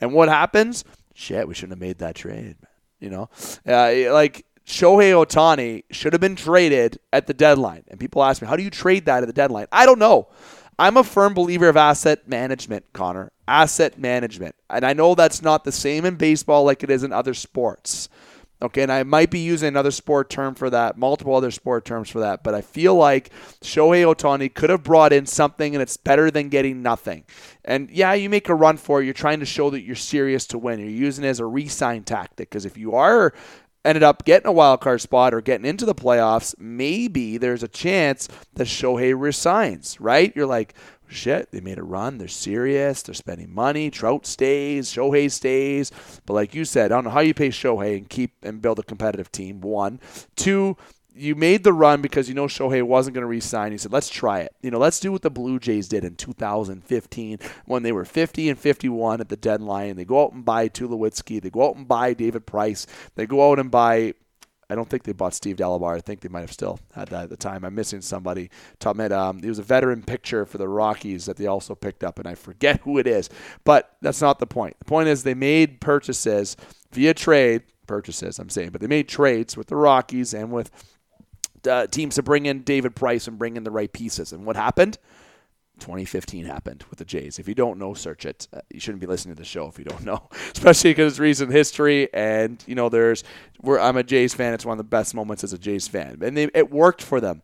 And 0.00 0.12
what 0.12 0.28
happens? 0.28 0.84
Shit, 1.14 1.46
we 1.46 1.54
shouldn't 1.54 1.72
have 1.72 1.80
made 1.80 1.98
that 1.98 2.16
trade. 2.16 2.56
You 3.00 3.10
know, 3.10 3.28
uh, 3.66 4.12
like 4.12 4.46
Shohei 4.66 5.12
Ohtani 5.12 5.84
should 5.90 6.12
have 6.14 6.20
been 6.20 6.36
traded 6.36 6.98
at 7.12 7.26
the 7.26 7.34
deadline. 7.34 7.84
And 7.88 8.00
people 8.00 8.22
ask 8.22 8.40
me, 8.40 8.48
how 8.48 8.56
do 8.56 8.62
you 8.62 8.70
trade 8.70 9.06
that 9.06 9.22
at 9.22 9.26
the 9.26 9.32
deadline? 9.32 9.66
I 9.70 9.84
don't 9.84 9.98
know. 9.98 10.28
I'm 10.78 10.96
a 10.96 11.04
firm 11.04 11.34
believer 11.34 11.68
of 11.68 11.76
asset 11.76 12.26
management, 12.28 12.86
Connor. 12.92 13.30
Asset 13.46 13.98
management. 13.98 14.54
And 14.70 14.84
I 14.84 14.92
know 14.92 15.14
that's 15.14 15.42
not 15.42 15.64
the 15.64 15.72
same 15.72 16.04
in 16.04 16.16
baseball 16.16 16.64
like 16.64 16.82
it 16.82 16.90
is 16.90 17.04
in 17.04 17.12
other 17.12 17.34
sports. 17.34 18.08
Okay, 18.64 18.82
and 18.82 18.90
I 18.90 19.02
might 19.02 19.30
be 19.30 19.40
using 19.40 19.68
another 19.68 19.90
sport 19.90 20.30
term 20.30 20.54
for 20.54 20.70
that, 20.70 20.96
multiple 20.96 21.34
other 21.34 21.50
sport 21.50 21.84
terms 21.84 22.08
for 22.08 22.20
that, 22.20 22.42
but 22.42 22.54
I 22.54 22.62
feel 22.62 22.94
like 22.94 23.28
Shohei 23.60 24.04
Ohtani 24.10 24.54
could 24.54 24.70
have 24.70 24.82
brought 24.82 25.12
in 25.12 25.26
something 25.26 25.74
and 25.74 25.82
it's 25.82 25.98
better 25.98 26.30
than 26.30 26.48
getting 26.48 26.80
nothing. 26.80 27.24
And 27.66 27.90
yeah, 27.90 28.14
you 28.14 28.30
make 28.30 28.48
a 28.48 28.54
run 28.54 28.78
for 28.78 29.02
it. 29.02 29.04
You're 29.04 29.12
trying 29.12 29.40
to 29.40 29.46
show 29.46 29.68
that 29.68 29.82
you're 29.82 29.94
serious 29.94 30.46
to 30.46 30.58
win. 30.58 30.80
You're 30.80 30.88
using 30.88 31.24
it 31.24 31.28
as 31.28 31.40
a 31.40 31.44
re-sign 31.44 32.04
tactic 32.04 32.48
because 32.48 32.64
if 32.64 32.78
you 32.78 32.94
are 32.94 33.34
ended 33.84 34.02
up 34.02 34.24
getting 34.24 34.46
a 34.46 34.52
wild 34.52 34.80
card 34.80 35.02
spot 35.02 35.34
or 35.34 35.42
getting 35.42 35.66
into 35.66 35.84
the 35.84 35.94
playoffs, 35.94 36.54
maybe 36.58 37.36
there's 37.36 37.62
a 37.62 37.68
chance 37.68 38.28
that 38.54 38.66
Shohei 38.66 39.14
resigns, 39.14 40.00
right? 40.00 40.32
You're 40.34 40.46
like, 40.46 40.74
shit, 41.08 41.50
they 41.50 41.60
made 41.60 41.78
a 41.78 41.82
run. 41.82 42.18
They're 42.18 42.28
serious. 42.28 43.02
They're 43.02 43.14
spending 43.14 43.54
money. 43.54 43.90
Trout 43.90 44.26
stays. 44.26 44.92
Shohei 44.92 45.30
stays. 45.30 45.92
But 46.26 46.34
like 46.34 46.54
you 46.54 46.64
said, 46.64 46.92
I 46.92 46.96
don't 46.96 47.04
know 47.04 47.10
how 47.10 47.20
you 47.20 47.34
pay 47.34 47.48
Shohei 47.48 47.96
and 47.96 48.08
keep 48.08 48.32
and 48.42 48.62
build 48.62 48.78
a 48.78 48.82
competitive 48.82 49.30
team. 49.32 49.60
One, 49.60 50.00
two. 50.36 50.76
You 51.16 51.36
made 51.36 51.62
the 51.62 51.72
run 51.72 52.02
because 52.02 52.28
you 52.28 52.34
know 52.34 52.46
Shohei 52.46 52.82
wasn't 52.82 53.14
going 53.14 53.22
to 53.22 53.28
resign. 53.28 53.70
You 53.70 53.78
said, 53.78 53.92
"Let's 53.92 54.08
try 54.08 54.40
it." 54.40 54.52
You 54.62 54.72
know, 54.72 54.80
let's 54.80 54.98
do 54.98 55.12
what 55.12 55.22
the 55.22 55.30
Blue 55.30 55.60
Jays 55.60 55.86
did 55.86 56.02
in 56.02 56.16
2015 56.16 57.38
when 57.66 57.84
they 57.84 57.92
were 57.92 58.04
50 58.04 58.48
and 58.48 58.58
51 58.58 59.20
at 59.20 59.28
the 59.28 59.36
deadline. 59.36 59.94
They 59.94 60.04
go 60.04 60.24
out 60.24 60.32
and 60.32 60.44
buy 60.44 60.68
Tulowitzki. 60.68 61.40
They 61.40 61.50
go 61.50 61.68
out 61.68 61.76
and 61.76 61.86
buy 61.86 62.14
David 62.14 62.46
Price. 62.46 62.88
They 63.14 63.26
go 63.26 63.48
out 63.48 63.60
and 63.60 63.70
buy 63.70 64.14
I 64.70 64.74
don't 64.74 64.88
think 64.88 65.02
they 65.02 65.12
bought 65.12 65.34
Steve 65.34 65.56
Delabar. 65.56 65.96
I 65.96 66.00
think 66.00 66.20
they 66.20 66.28
might 66.28 66.40
have 66.40 66.52
still 66.52 66.78
had 66.94 67.08
that 67.08 67.24
at 67.24 67.30
the 67.30 67.36
time. 67.36 67.64
I'm 67.64 67.74
missing 67.74 68.00
somebody. 68.00 68.50
Tom 68.78 68.98
had, 68.98 69.12
um, 69.12 69.42
he 69.42 69.48
was 69.48 69.58
a 69.58 69.62
veteran 69.62 70.02
pitcher 70.02 70.46
for 70.46 70.58
the 70.58 70.68
Rockies 70.68 71.26
that 71.26 71.36
they 71.36 71.46
also 71.46 71.74
picked 71.74 72.04
up, 72.04 72.18
and 72.18 72.26
I 72.26 72.34
forget 72.34 72.80
who 72.80 72.98
it 72.98 73.06
is. 73.06 73.28
But 73.64 73.96
that's 74.00 74.20
not 74.20 74.38
the 74.38 74.46
point. 74.46 74.76
The 74.78 74.84
point 74.86 75.08
is 75.08 75.22
they 75.22 75.34
made 75.34 75.80
purchases 75.80 76.56
via 76.92 77.14
trade, 77.14 77.62
purchases, 77.86 78.38
I'm 78.38 78.50
saying, 78.50 78.70
but 78.70 78.80
they 78.80 78.86
made 78.86 79.08
trades 79.08 79.56
with 79.56 79.66
the 79.66 79.76
Rockies 79.76 80.32
and 80.34 80.50
with 80.50 80.70
uh, 81.68 81.86
teams 81.86 82.16
to 82.16 82.22
bring 82.22 82.46
in 82.46 82.62
David 82.62 82.94
Price 82.94 83.26
and 83.26 83.38
bring 83.38 83.56
in 83.56 83.64
the 83.64 83.70
right 83.70 83.92
pieces. 83.92 84.32
And 84.32 84.44
what 84.44 84.56
happened? 84.56 84.98
2015 85.84 86.46
happened 86.46 86.82
with 86.88 86.98
the 86.98 87.04
Jays. 87.04 87.38
If 87.38 87.46
you 87.46 87.54
don't 87.54 87.78
know, 87.78 87.92
search 87.92 88.24
it. 88.24 88.48
Uh, 88.50 88.60
you 88.72 88.80
shouldn't 88.80 89.02
be 89.02 89.06
listening 89.06 89.34
to 89.34 89.42
the 89.42 89.46
show 89.46 89.68
if 89.68 89.78
you 89.78 89.84
don't 89.84 90.02
know, 90.02 90.30
especially 90.54 90.92
because 90.92 91.12
it's 91.12 91.20
recent 91.20 91.52
history. 91.52 92.08
And 92.14 92.64
you 92.66 92.74
know, 92.74 92.88
there's 92.88 93.22
where 93.60 93.78
I'm 93.78 93.98
a 93.98 94.02
Jays 94.02 94.32
fan. 94.32 94.54
It's 94.54 94.64
one 94.64 94.72
of 94.72 94.78
the 94.78 94.84
best 94.84 95.14
moments 95.14 95.44
as 95.44 95.52
a 95.52 95.58
Jays 95.58 95.86
fan, 95.86 96.20
and 96.22 96.36
they, 96.36 96.48
it 96.54 96.70
worked 96.70 97.02
for 97.02 97.20
them. 97.20 97.42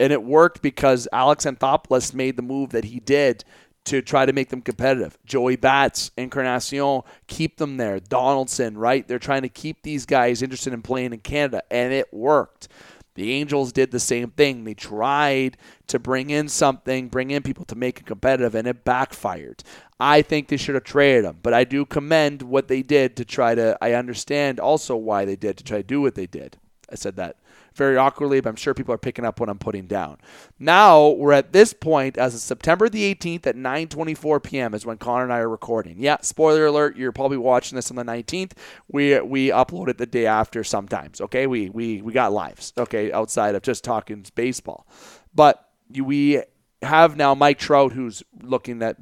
And 0.00 0.10
it 0.10 0.22
worked 0.22 0.62
because 0.62 1.06
Alex 1.12 1.44
Anthopoulos 1.44 2.14
made 2.14 2.36
the 2.36 2.42
move 2.42 2.70
that 2.70 2.84
he 2.84 3.00
did 3.00 3.44
to 3.84 4.00
try 4.00 4.24
to 4.24 4.32
make 4.32 4.48
them 4.48 4.62
competitive. 4.62 5.18
Joey 5.26 5.56
Bats, 5.56 6.10
Encarnacion, 6.16 7.02
keep 7.26 7.58
them 7.58 7.76
there. 7.76 8.00
Donaldson, 8.00 8.76
right? 8.76 9.06
They're 9.06 9.18
trying 9.18 9.42
to 9.42 9.48
keep 9.48 9.82
these 9.82 10.06
guys 10.06 10.42
interested 10.42 10.72
in 10.72 10.82
playing 10.82 11.12
in 11.12 11.20
Canada, 11.20 11.62
and 11.70 11.92
it 11.92 12.12
worked. 12.12 12.68
The 13.16 13.32
Angels 13.32 13.72
did 13.72 13.90
the 13.90 13.98
same 13.98 14.30
thing. 14.30 14.64
They 14.64 14.74
tried 14.74 15.56
to 15.88 15.98
bring 15.98 16.30
in 16.30 16.48
something, 16.48 17.08
bring 17.08 17.30
in 17.30 17.42
people 17.42 17.64
to 17.64 17.74
make 17.74 18.00
it 18.00 18.06
competitive, 18.06 18.54
and 18.54 18.68
it 18.68 18.84
backfired. 18.84 19.64
I 19.98 20.22
think 20.22 20.48
they 20.48 20.58
should 20.58 20.74
have 20.74 20.84
traded 20.84 21.24
them, 21.24 21.38
but 21.42 21.54
I 21.54 21.64
do 21.64 21.84
commend 21.86 22.42
what 22.42 22.68
they 22.68 22.82
did 22.82 23.16
to 23.16 23.24
try 23.24 23.54
to. 23.54 23.76
I 23.80 23.94
understand 23.94 24.60
also 24.60 24.94
why 24.96 25.24
they 25.24 25.36
did 25.36 25.56
to 25.56 25.64
try 25.64 25.78
to 25.78 25.82
do 25.82 26.02
what 26.02 26.14
they 26.14 26.26
did. 26.26 26.58
I 26.92 26.94
said 26.94 27.16
that 27.16 27.36
very 27.76 27.96
awkwardly, 27.96 28.40
but 28.40 28.48
I'm 28.48 28.56
sure 28.56 28.74
people 28.74 28.94
are 28.94 28.98
picking 28.98 29.24
up 29.24 29.38
what 29.38 29.48
I'm 29.48 29.58
putting 29.58 29.86
down. 29.86 30.18
Now 30.58 31.08
we're 31.08 31.32
at 31.32 31.52
this 31.52 31.72
point 31.72 32.16
as 32.18 32.34
of 32.34 32.40
September 32.40 32.88
the 32.88 33.14
18th 33.14 33.46
at 33.46 33.56
9:24 33.56 34.42
p.m. 34.42 34.74
is 34.74 34.86
when 34.86 34.98
Connor 34.98 35.24
and 35.24 35.32
I 35.32 35.38
are 35.38 35.48
recording. 35.48 35.96
Yeah, 35.98 36.16
spoiler 36.22 36.66
alert, 36.66 36.96
you're 36.96 37.12
probably 37.12 37.36
watching 37.36 37.76
this 37.76 37.90
on 37.90 37.96
the 37.96 38.04
19th. 38.04 38.52
We 38.88 39.20
we 39.20 39.48
upload 39.48 39.88
it 39.88 39.98
the 39.98 40.06
day 40.06 40.26
after 40.26 40.64
sometimes. 40.64 41.20
Okay, 41.20 41.46
we 41.46 41.70
we 41.70 42.02
we 42.02 42.12
got 42.12 42.32
lives. 42.32 42.72
Okay, 42.76 43.12
outside 43.12 43.54
of 43.54 43.62
just 43.62 43.84
talking 43.84 44.24
baseball, 44.34 44.86
but 45.34 45.68
we 45.92 46.42
have 46.82 47.16
now 47.16 47.34
Mike 47.34 47.58
Trout 47.58 47.92
who's 47.92 48.22
looking 48.42 48.82
at 48.82 48.96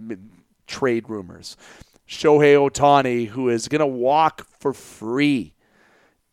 trade 0.66 1.08
rumors. 1.08 1.56
Shohei 2.08 2.54
Ohtani, 2.54 3.28
who 3.28 3.48
is 3.48 3.68
going 3.68 3.80
to 3.80 3.86
walk 3.86 4.46
for 4.58 4.72
free 4.74 5.53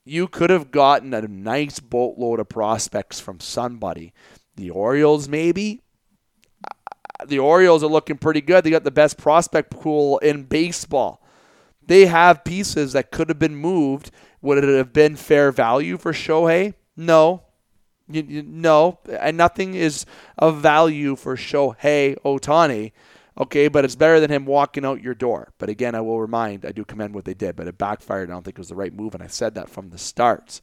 you 0.03 0.27
could 0.27 0.49
have 0.49 0.71
gotten 0.71 1.13
a 1.13 1.27
nice 1.27 1.79
boatload 1.79 2.39
of 2.39 2.49
prospects 2.49 3.19
from 3.19 3.39
somebody. 3.39 4.13
The 4.55 4.69
Orioles, 4.69 5.27
maybe. 5.27 5.81
The 7.25 7.39
Orioles 7.39 7.83
are 7.83 7.87
looking 7.87 8.17
pretty 8.17 8.41
good. 8.41 8.63
They 8.63 8.71
got 8.71 8.83
the 8.83 8.91
best 8.91 9.17
prospect 9.17 9.69
pool 9.71 10.17
in 10.19 10.43
baseball. 10.43 11.21
They 11.85 12.07
have 12.07 12.43
pieces 12.43 12.93
that 12.93 13.11
could 13.11 13.29
have 13.29 13.39
been 13.39 13.55
moved. 13.55 14.11
Would 14.41 14.63
it 14.63 14.75
have 14.75 14.93
been 14.93 15.15
fair 15.15 15.51
value 15.51 15.97
for 15.97 16.13
Shohei? 16.13 16.73
No. 16.97 17.43
You, 18.09 18.23
you, 18.27 18.43
no. 18.43 18.99
And 19.07 19.37
nothing 19.37 19.75
is 19.75 20.05
of 20.37 20.61
value 20.61 21.15
for 21.15 21.35
Shohei 21.35 22.17
Ohtani. 22.23 22.91
Okay, 23.41 23.69
but 23.69 23.83
it's 23.83 23.95
better 23.95 24.19
than 24.19 24.29
him 24.29 24.45
walking 24.45 24.85
out 24.85 25.01
your 25.01 25.15
door. 25.15 25.51
But 25.57 25.67
again, 25.67 25.95
I 25.95 26.01
will 26.01 26.21
remind, 26.21 26.63
I 26.63 26.71
do 26.71 26.85
commend 26.85 27.15
what 27.15 27.25
they 27.25 27.33
did, 27.33 27.55
but 27.55 27.67
it 27.67 27.75
backfired. 27.75 28.29
I 28.29 28.33
don't 28.33 28.43
think 28.45 28.57
it 28.57 28.59
was 28.59 28.69
the 28.69 28.75
right 28.75 28.93
move, 28.93 29.15
and 29.15 29.23
I 29.23 29.27
said 29.27 29.55
that 29.55 29.67
from 29.67 29.89
the 29.89 29.97
start. 29.97 30.61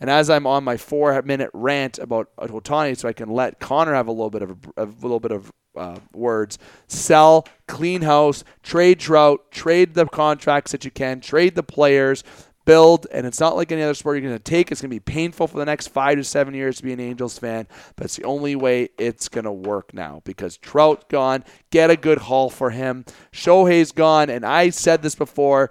And 0.00 0.08
as 0.08 0.30
I'm 0.30 0.46
on 0.46 0.64
my 0.64 0.78
four-minute 0.78 1.50
rant 1.52 1.98
about 1.98 2.34
Ohtani, 2.38 2.96
so 2.96 3.08
I 3.08 3.12
can 3.12 3.28
let 3.28 3.60
Connor 3.60 3.92
have 3.92 4.08
a 4.08 4.12
little 4.12 4.30
bit 4.30 4.40
of 4.40 4.50
a, 4.50 4.84
a 4.84 4.86
little 4.86 5.20
bit 5.20 5.32
of 5.32 5.52
uh, 5.76 5.98
words: 6.14 6.58
sell, 6.88 7.46
clean 7.68 8.00
house, 8.00 8.42
trade 8.62 9.00
Trout, 9.00 9.50
trade 9.50 9.92
the 9.92 10.06
contracts 10.06 10.72
that 10.72 10.84
you 10.86 10.90
can, 10.90 11.20
trade 11.20 11.56
the 11.56 11.62
players, 11.62 12.24
build, 12.64 13.06
and 13.12 13.26
it's 13.26 13.40
not 13.40 13.56
like 13.56 13.72
any 13.72 13.82
other 13.82 13.94
sport 13.94 14.16
you're 14.16 14.28
going 14.28 14.38
to 14.38 14.42
take. 14.42 14.72
It's 14.72 14.80
going 14.80 14.90
to 14.90 14.94
be 14.94 15.00
painful 15.00 15.46
for 15.46 15.58
the 15.58 15.64
next 15.64 15.88
five 15.88 16.16
to 16.16 16.24
seven 16.24 16.54
years 16.54 16.78
to 16.78 16.82
be 16.82 16.92
an 16.92 17.00
Angels 17.00 17.38
fan, 17.38 17.66
but 17.96 18.04
it's 18.04 18.16
the 18.16 18.24
only 18.24 18.56
way 18.56 18.90
it's 18.98 19.28
going 19.28 19.44
to 19.44 19.52
work 19.52 19.94
now 19.94 20.22
because 20.24 20.56
Trout 20.56 21.08
gone. 21.08 21.44
Get 21.70 21.90
a 21.90 21.96
good 21.96 22.18
haul 22.18 22.50
for 22.50 22.70
him. 22.70 23.04
Shohei's 23.32 23.92
gone, 23.92 24.30
and 24.30 24.44
I 24.44 24.70
said 24.70 25.02
this 25.02 25.14
before. 25.14 25.70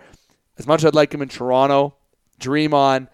As 0.58 0.68
much 0.68 0.82
as 0.82 0.86
I'd 0.88 0.96
like 0.96 1.14
him 1.14 1.22
in 1.22 1.30
Toronto, 1.30 1.96
dream 2.40 2.74
on. 2.74 3.10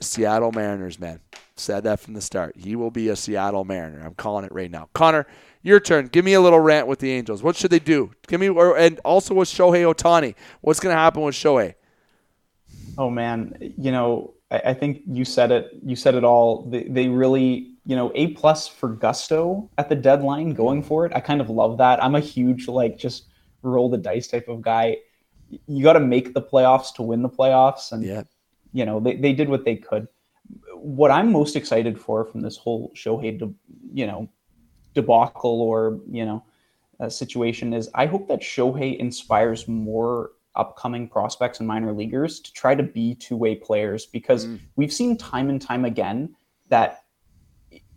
Seattle 0.00 0.52
Mariners, 0.52 0.98
man. 0.98 1.20
Said 1.56 1.84
that 1.84 2.00
from 2.00 2.14
the 2.14 2.22
start. 2.22 2.56
He 2.56 2.74
will 2.74 2.90
be 2.90 3.10
a 3.10 3.16
Seattle 3.16 3.66
Mariner. 3.66 4.00
I'm 4.00 4.14
calling 4.14 4.46
it 4.46 4.52
right 4.52 4.70
now. 4.70 4.88
Connor, 4.94 5.26
your 5.62 5.78
turn. 5.78 6.06
Give 6.06 6.24
me 6.24 6.32
a 6.32 6.40
little 6.40 6.60
rant 6.60 6.86
with 6.86 7.00
the 7.00 7.12
Angels. 7.12 7.42
What 7.42 7.54
should 7.54 7.70
they 7.70 7.80
do? 7.80 8.12
Give 8.26 8.40
me, 8.40 8.48
or, 8.48 8.78
and 8.78 8.98
also 9.00 9.34
with 9.34 9.48
Shohei 9.48 9.84
Ohtani. 9.92 10.34
What's 10.62 10.80
going 10.80 10.94
to 10.94 10.98
happen 10.98 11.20
with 11.20 11.34
Shohei? 11.34 11.74
Oh 12.98 13.10
man, 13.10 13.56
you 13.78 13.92
know, 13.92 14.34
I, 14.50 14.58
I, 14.66 14.74
think 14.74 15.02
you 15.06 15.24
said 15.24 15.50
it. 15.52 15.70
You 15.84 15.96
said 15.96 16.14
it 16.14 16.24
all. 16.24 16.68
They, 16.70 16.84
they 16.84 17.08
really, 17.08 17.72
you 17.86 17.96
know, 17.96 18.12
a 18.14 18.28
plus 18.28 18.68
for 18.68 18.88
gusto 18.88 19.70
at 19.78 19.88
the 19.88 19.94
deadline, 19.94 20.54
going 20.54 20.82
for 20.82 21.06
it. 21.06 21.12
I 21.14 21.20
kind 21.20 21.40
of 21.40 21.50
love 21.50 21.78
that. 21.78 22.02
I'm 22.02 22.14
a 22.14 22.20
huge 22.20 22.68
like 22.68 22.98
just 22.98 23.26
roll 23.62 23.88
the 23.88 23.98
dice 23.98 24.28
type 24.28 24.48
of 24.48 24.62
guy. 24.62 24.98
You 25.66 25.82
got 25.82 25.94
to 25.94 26.00
make 26.00 26.34
the 26.34 26.42
playoffs 26.42 26.94
to 26.94 27.02
win 27.02 27.22
the 27.22 27.28
playoffs, 27.28 27.92
and 27.92 28.04
yeah. 28.04 28.22
you 28.72 28.84
know 28.84 29.00
they, 29.00 29.16
they 29.16 29.32
did 29.32 29.48
what 29.48 29.64
they 29.64 29.76
could. 29.76 30.08
What 30.74 31.10
I'm 31.10 31.30
most 31.30 31.56
excited 31.56 32.00
for 32.00 32.24
from 32.24 32.40
this 32.40 32.56
whole 32.56 32.92
Shohei, 32.94 33.38
de, 33.38 33.52
you 33.92 34.06
know, 34.06 34.28
debacle 34.94 35.60
or 35.60 36.00
you 36.10 36.24
know, 36.24 36.44
uh, 36.98 37.08
situation 37.08 37.72
is 37.72 37.88
I 37.94 38.06
hope 38.06 38.28
that 38.28 38.40
Shohei 38.40 38.96
inspires 38.98 39.66
more 39.68 40.30
upcoming 40.60 41.08
prospects 41.08 41.58
and 41.58 41.66
minor 41.66 41.92
leaguers 41.92 42.38
to 42.40 42.52
try 42.52 42.74
to 42.74 42.82
be 42.82 43.14
two 43.14 43.36
way 43.36 43.54
players 43.54 44.06
because 44.06 44.46
mm. 44.46 44.60
we've 44.76 44.92
seen 44.92 45.16
time 45.16 45.48
and 45.48 45.60
time 45.60 45.86
again 45.86 46.34
that 46.68 47.04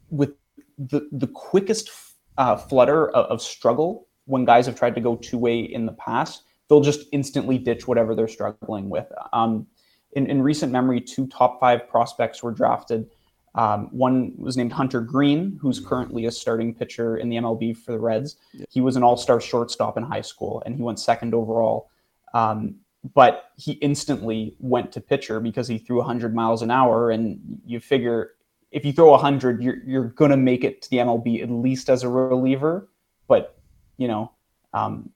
with 0.10 0.32
the, 0.78 1.08
the 1.12 1.28
quickest 1.28 1.92
uh, 2.38 2.56
flutter 2.56 3.10
of, 3.10 3.26
of, 3.26 3.42
struggle 3.42 4.08
when 4.26 4.46
guys 4.46 4.66
have 4.66 4.76
tried 4.76 4.96
to 4.96 5.02
go 5.02 5.16
two 5.18 5.38
way 5.38 5.60
in 5.60 5.86
the 5.86 5.92
past, 5.94 6.44
they'll 6.68 6.82
just 6.82 7.08
instantly 7.12 7.58
ditch 7.58 7.88
whatever 7.88 8.16
they're 8.16 8.28
struggling 8.28 8.90
with. 8.90 9.06
Um, 9.34 9.68
in, 10.14 10.28
in 10.28 10.42
recent 10.42 10.72
memory, 10.72 11.02
two 11.02 11.28
top 11.28 11.60
five 11.60 11.88
prospects 11.88 12.42
were 12.42 12.52
drafted. 12.52 13.10
Um, 13.56 13.90
one 13.92 14.34
was 14.38 14.58
named 14.58 14.72
Hunter 14.72 15.02
Greene, 15.02 15.60
who's 15.62 15.80
mm. 15.80 15.86
currently 15.86 16.26
a 16.26 16.32
starting 16.32 16.74
pitcher 16.74 17.18
in 17.18 17.30
the 17.30 17.36
MLB 17.38 17.78
for 17.78 17.92
the 17.92 18.00
Reds. 18.00 18.38
He 18.70 18.82
was 18.82 18.96
an 18.96 19.04
all 19.04 19.18
star 19.18 19.40
shortstop 19.40 19.98
in 19.98 20.04
high 20.04 20.22
school, 20.22 20.64
and 20.66 20.76
he 20.76 20.82
went 20.82 21.00
second 21.00 21.34
overall 21.34 21.90
um, 22.34 22.76
but 23.14 23.52
he 23.58 23.74
instantly 23.74 24.56
went 24.60 24.92
to 24.94 25.02
pitcher 25.02 25.40
because 25.40 25.68
he 25.68 25.78
threw 25.78 25.98
100 25.98 26.34
miles 26.34 26.62
an 26.62 26.72
hour. 26.72 27.12
And 27.12 27.40
you 27.66 27.80
figure 27.80 28.32
if 28.72 28.86
you 28.86 28.94
throw 28.94 29.12
100, 29.12 29.62
you're, 29.62 29.84
you're 29.86 30.06
going 30.10 30.32
to 30.32 30.38
make 30.38 30.64
it 30.64 30.82
to 30.84 30.90
the 30.90 30.98
MLB 30.98 31.44
at 31.44 31.50
least 31.50 31.90
as 31.90 32.04
a 32.04 32.10
reliever. 32.10 32.90
But, 33.28 33.58
you 33.98 34.08
know, 34.08 34.32
um, 34.74 35.10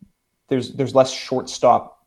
there's, 0.49 0.73
there's 0.73 0.93
less 0.93 1.11
shortstop 1.11 2.05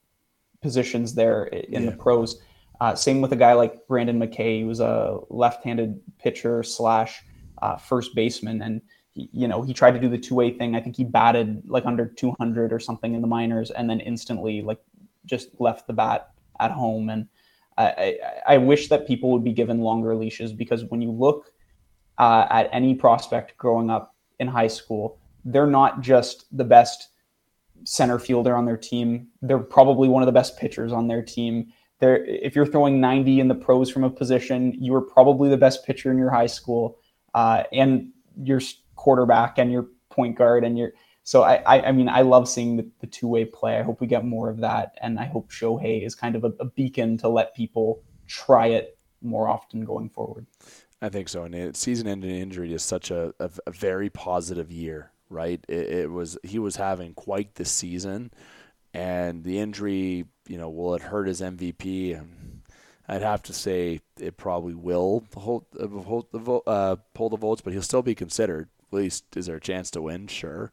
positions 0.61 1.15
there 1.15 1.45
in 1.45 1.85
yeah. 1.85 1.91
the 1.91 1.97
pros. 1.97 2.41
Uh, 2.81 2.95
same 2.95 3.21
with 3.21 3.33
a 3.33 3.37
guy 3.37 3.53
like 3.53 3.87
Brendan 3.87 4.19
McKay, 4.19 4.59
he 4.59 4.65
was 4.65 4.81
a 4.81 5.19
left-handed 5.29 6.01
pitcher 6.19 6.63
slash 6.63 7.23
uh, 7.61 7.77
first 7.77 8.15
baseman, 8.15 8.63
and 8.63 8.81
he, 9.13 9.29
you 9.33 9.49
know 9.49 9.61
he 9.61 9.75
tried 9.75 9.91
to 9.93 10.01
do 10.01 10.09
the 10.09 10.17
two-way 10.17 10.51
thing. 10.51 10.75
I 10.75 10.81
think 10.81 10.97
he 10.97 11.05
batted 11.05 11.63
like 11.67 11.85
under 11.85 12.07
200 12.07 12.73
or 12.73 12.79
something 12.79 13.13
in 13.13 13.21
the 13.21 13.27
minors, 13.27 13.71
and 13.71 13.89
then 13.89 14.01
instantly 14.01 14.63
like 14.63 14.81
just 15.31 15.49
left 15.59 15.87
the 15.87 15.93
bat 15.93 16.31
at 16.59 16.71
home. 16.71 17.09
And 17.09 17.29
I, 17.79 17.85
I, 17.87 18.55
I 18.55 18.59
wish 18.59 18.89
that 18.89 19.07
people 19.07 19.31
would 19.31 19.45
be 19.45 19.53
given 19.53 19.81
longer 19.81 20.15
leashes 20.15 20.53
because 20.53 20.85
when 20.85 21.01
you 21.01 21.11
look 21.11 21.47
uh, 22.19 22.47
at 22.51 22.69
any 22.73 22.95
prospect 22.95 23.57
growing 23.57 23.89
up 23.89 24.15
in 24.39 24.49
high 24.49 24.67
school, 24.67 25.19
they're 25.45 25.67
not 25.67 26.03
just 26.03 26.45
the 26.57 26.65
best 26.65 27.09
center 27.85 28.19
fielder 28.19 28.55
on 28.55 28.67
their 28.67 28.77
team. 28.77 29.29
They're 29.41 29.59
probably 29.59 30.09
one 30.09 30.23
of 30.23 30.27
the 30.27 30.33
best 30.33 30.59
pitchers 30.59 30.93
on 30.93 31.09
their 31.09 31.23
team. 31.23 31.73
They're, 31.99 32.25
if 32.25 32.55
you're 32.55 32.67
throwing 32.67 33.01
90 33.01 33.41
in 33.41 33.49
the 33.49 33.55
pros 33.55 33.91
from 33.91 34.05
a 34.05 34.11
position, 34.11 34.75
you 34.79 34.93
were 34.93 35.03
probably 35.03 35.49
the 35.49 35.57
best 35.57 35.87
pitcher 35.87 36.11
in 36.11 36.19
your 36.19 36.31
high 36.31 36.47
school, 36.47 36.99
uh, 37.35 37.65
and 37.73 38.11
your 38.43 38.61
quarterback 38.97 39.59
and 39.59 39.71
your 39.71 39.89
point 40.11 40.37
guard 40.37 40.65
and 40.65 40.79
your 40.79 40.93
so 41.23 41.43
I, 41.43 41.57
I, 41.67 41.89
I 41.89 41.93
mean, 41.93 42.09
I 42.09 42.23
love 42.23 42.49
seeing 42.49 42.77
the, 42.77 42.89
the 43.01 43.07
two 43.07 43.29
way 43.29 43.45
play. 43.45 43.79
I 43.79 43.83
hope 43.83 44.01
we 44.01 44.07
get 44.07 44.25
more 44.25 44.49
of 44.49 44.59
that, 44.59 44.95
and 45.01 45.19
I 45.19 45.27
hope 45.27 45.51
Shohei 45.51 46.05
is 46.05 46.15
kind 46.15 46.37
of 46.37 46.45
a, 46.45 46.53
a 46.61 46.65
beacon 46.65 47.19
to 47.19 47.29
let 47.29 47.55
people 47.55 48.03
try 48.27 48.69
it 48.69 48.99
more 49.23 49.49
often 49.49 49.85
going 49.85 50.09
forward. 50.09 50.47
I 51.03 51.09
think 51.09 51.29
so. 51.29 51.45
And 51.45 51.77
season-ending 51.77 52.31
injury 52.31 52.73
is 52.73 52.83
such 52.83 53.11
a, 53.11 53.35
a, 53.41 53.51
a 53.67 53.71
very 53.71 54.11
positive 54.11 54.71
year, 54.71 55.13
right? 55.29 55.65
It, 55.69 55.89
it, 55.89 56.11
was 56.11 56.39
he 56.43 56.59
was 56.59 56.77
having 56.77 57.15
quite 57.15 57.55
the 57.55 57.65
season, 57.65 58.33
and 58.93 59.45
the 59.45 59.59
injury, 59.59 60.27
you 60.49 60.59
know, 60.59 60.69
will 60.69 60.95
it 60.95 61.03
hurt 61.03 61.29
his 61.29 61.41
MVP? 61.41 62.21
I'd 63.09 63.23
have 63.23 63.43
to 63.45 63.53
say 63.53 64.01
it 64.21 64.37
probably 64.37 64.75
will 64.75 65.25
hold, 65.35 65.65
hold 65.75 66.27
the 66.31 66.39
vote, 66.39 66.63
uh, 66.67 66.97
pull 67.13 67.29
the 67.29 67.37
votes, 67.37 67.61
but 67.61 67.73
he'll 67.73 67.83
still 67.83 68.03
be 68.03 68.15
considered. 68.15 68.69
At 68.93 68.97
least, 68.97 69.37
is 69.37 69.47
there 69.47 69.57
a 69.57 69.61
chance 69.61 69.91
to 69.93 70.03
win? 70.03 70.29
Sure. 70.29 70.71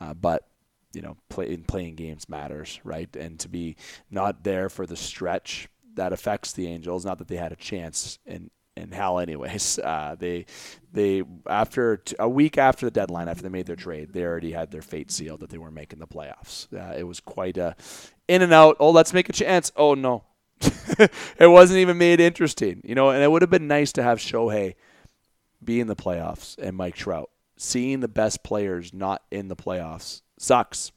Uh, 0.00 0.14
but 0.14 0.44
you 0.92 1.02
know, 1.02 1.16
play, 1.28 1.56
playing 1.56 1.94
games 1.94 2.28
matters, 2.28 2.80
right? 2.82 3.14
And 3.14 3.38
to 3.40 3.48
be 3.48 3.76
not 4.10 4.42
there 4.42 4.68
for 4.68 4.86
the 4.86 4.96
stretch 4.96 5.68
that 5.94 6.12
affects 6.12 6.52
the 6.52 6.66
Angels. 6.66 7.04
Not 7.04 7.18
that 7.18 7.28
they 7.28 7.36
had 7.36 7.52
a 7.52 7.56
chance 7.56 8.18
in 8.26 8.50
in 8.76 8.92
hell, 8.92 9.18
anyways. 9.18 9.78
Uh, 9.90 10.14
they 10.14 10.46
they 10.92 11.22
after 11.48 11.96
t- 11.98 12.14
a 12.18 12.28
week 12.28 12.58
after 12.58 12.86
the 12.86 12.90
deadline, 12.90 13.28
after 13.28 13.42
they 13.42 13.48
made 13.48 13.66
their 13.66 13.76
trade, 13.76 14.12
they 14.12 14.22
already 14.22 14.52
had 14.52 14.70
their 14.70 14.82
fate 14.82 15.10
sealed 15.10 15.40
that 15.40 15.50
they 15.50 15.58
weren't 15.58 15.74
making 15.74 15.98
the 15.98 16.06
playoffs. 16.06 16.72
Uh, 16.72 16.94
it 16.96 17.04
was 17.04 17.18
quite 17.20 17.56
a 17.56 17.74
in 18.28 18.42
and 18.42 18.52
out. 18.52 18.76
Oh, 18.78 18.90
let's 18.90 19.12
make 19.12 19.28
a 19.28 19.32
chance. 19.32 19.72
Oh 19.76 19.94
no, 19.94 20.24
it 20.60 21.50
wasn't 21.50 21.78
even 21.78 21.98
made 21.98 22.20
interesting, 22.20 22.80
you 22.84 22.94
know. 22.94 23.10
And 23.10 23.22
it 23.22 23.30
would 23.30 23.42
have 23.42 23.50
been 23.50 23.68
nice 23.68 23.92
to 23.92 24.02
have 24.02 24.18
Shohei 24.18 24.74
be 25.62 25.80
in 25.80 25.86
the 25.86 25.96
playoffs 25.96 26.56
and 26.58 26.76
Mike 26.76 26.94
Trout 26.94 27.30
seeing 27.60 28.00
the 28.00 28.08
best 28.08 28.42
players 28.42 28.94
not 28.94 29.22
in 29.30 29.48
the 29.48 29.56
playoffs 29.56 30.22
sucks. 30.38 30.92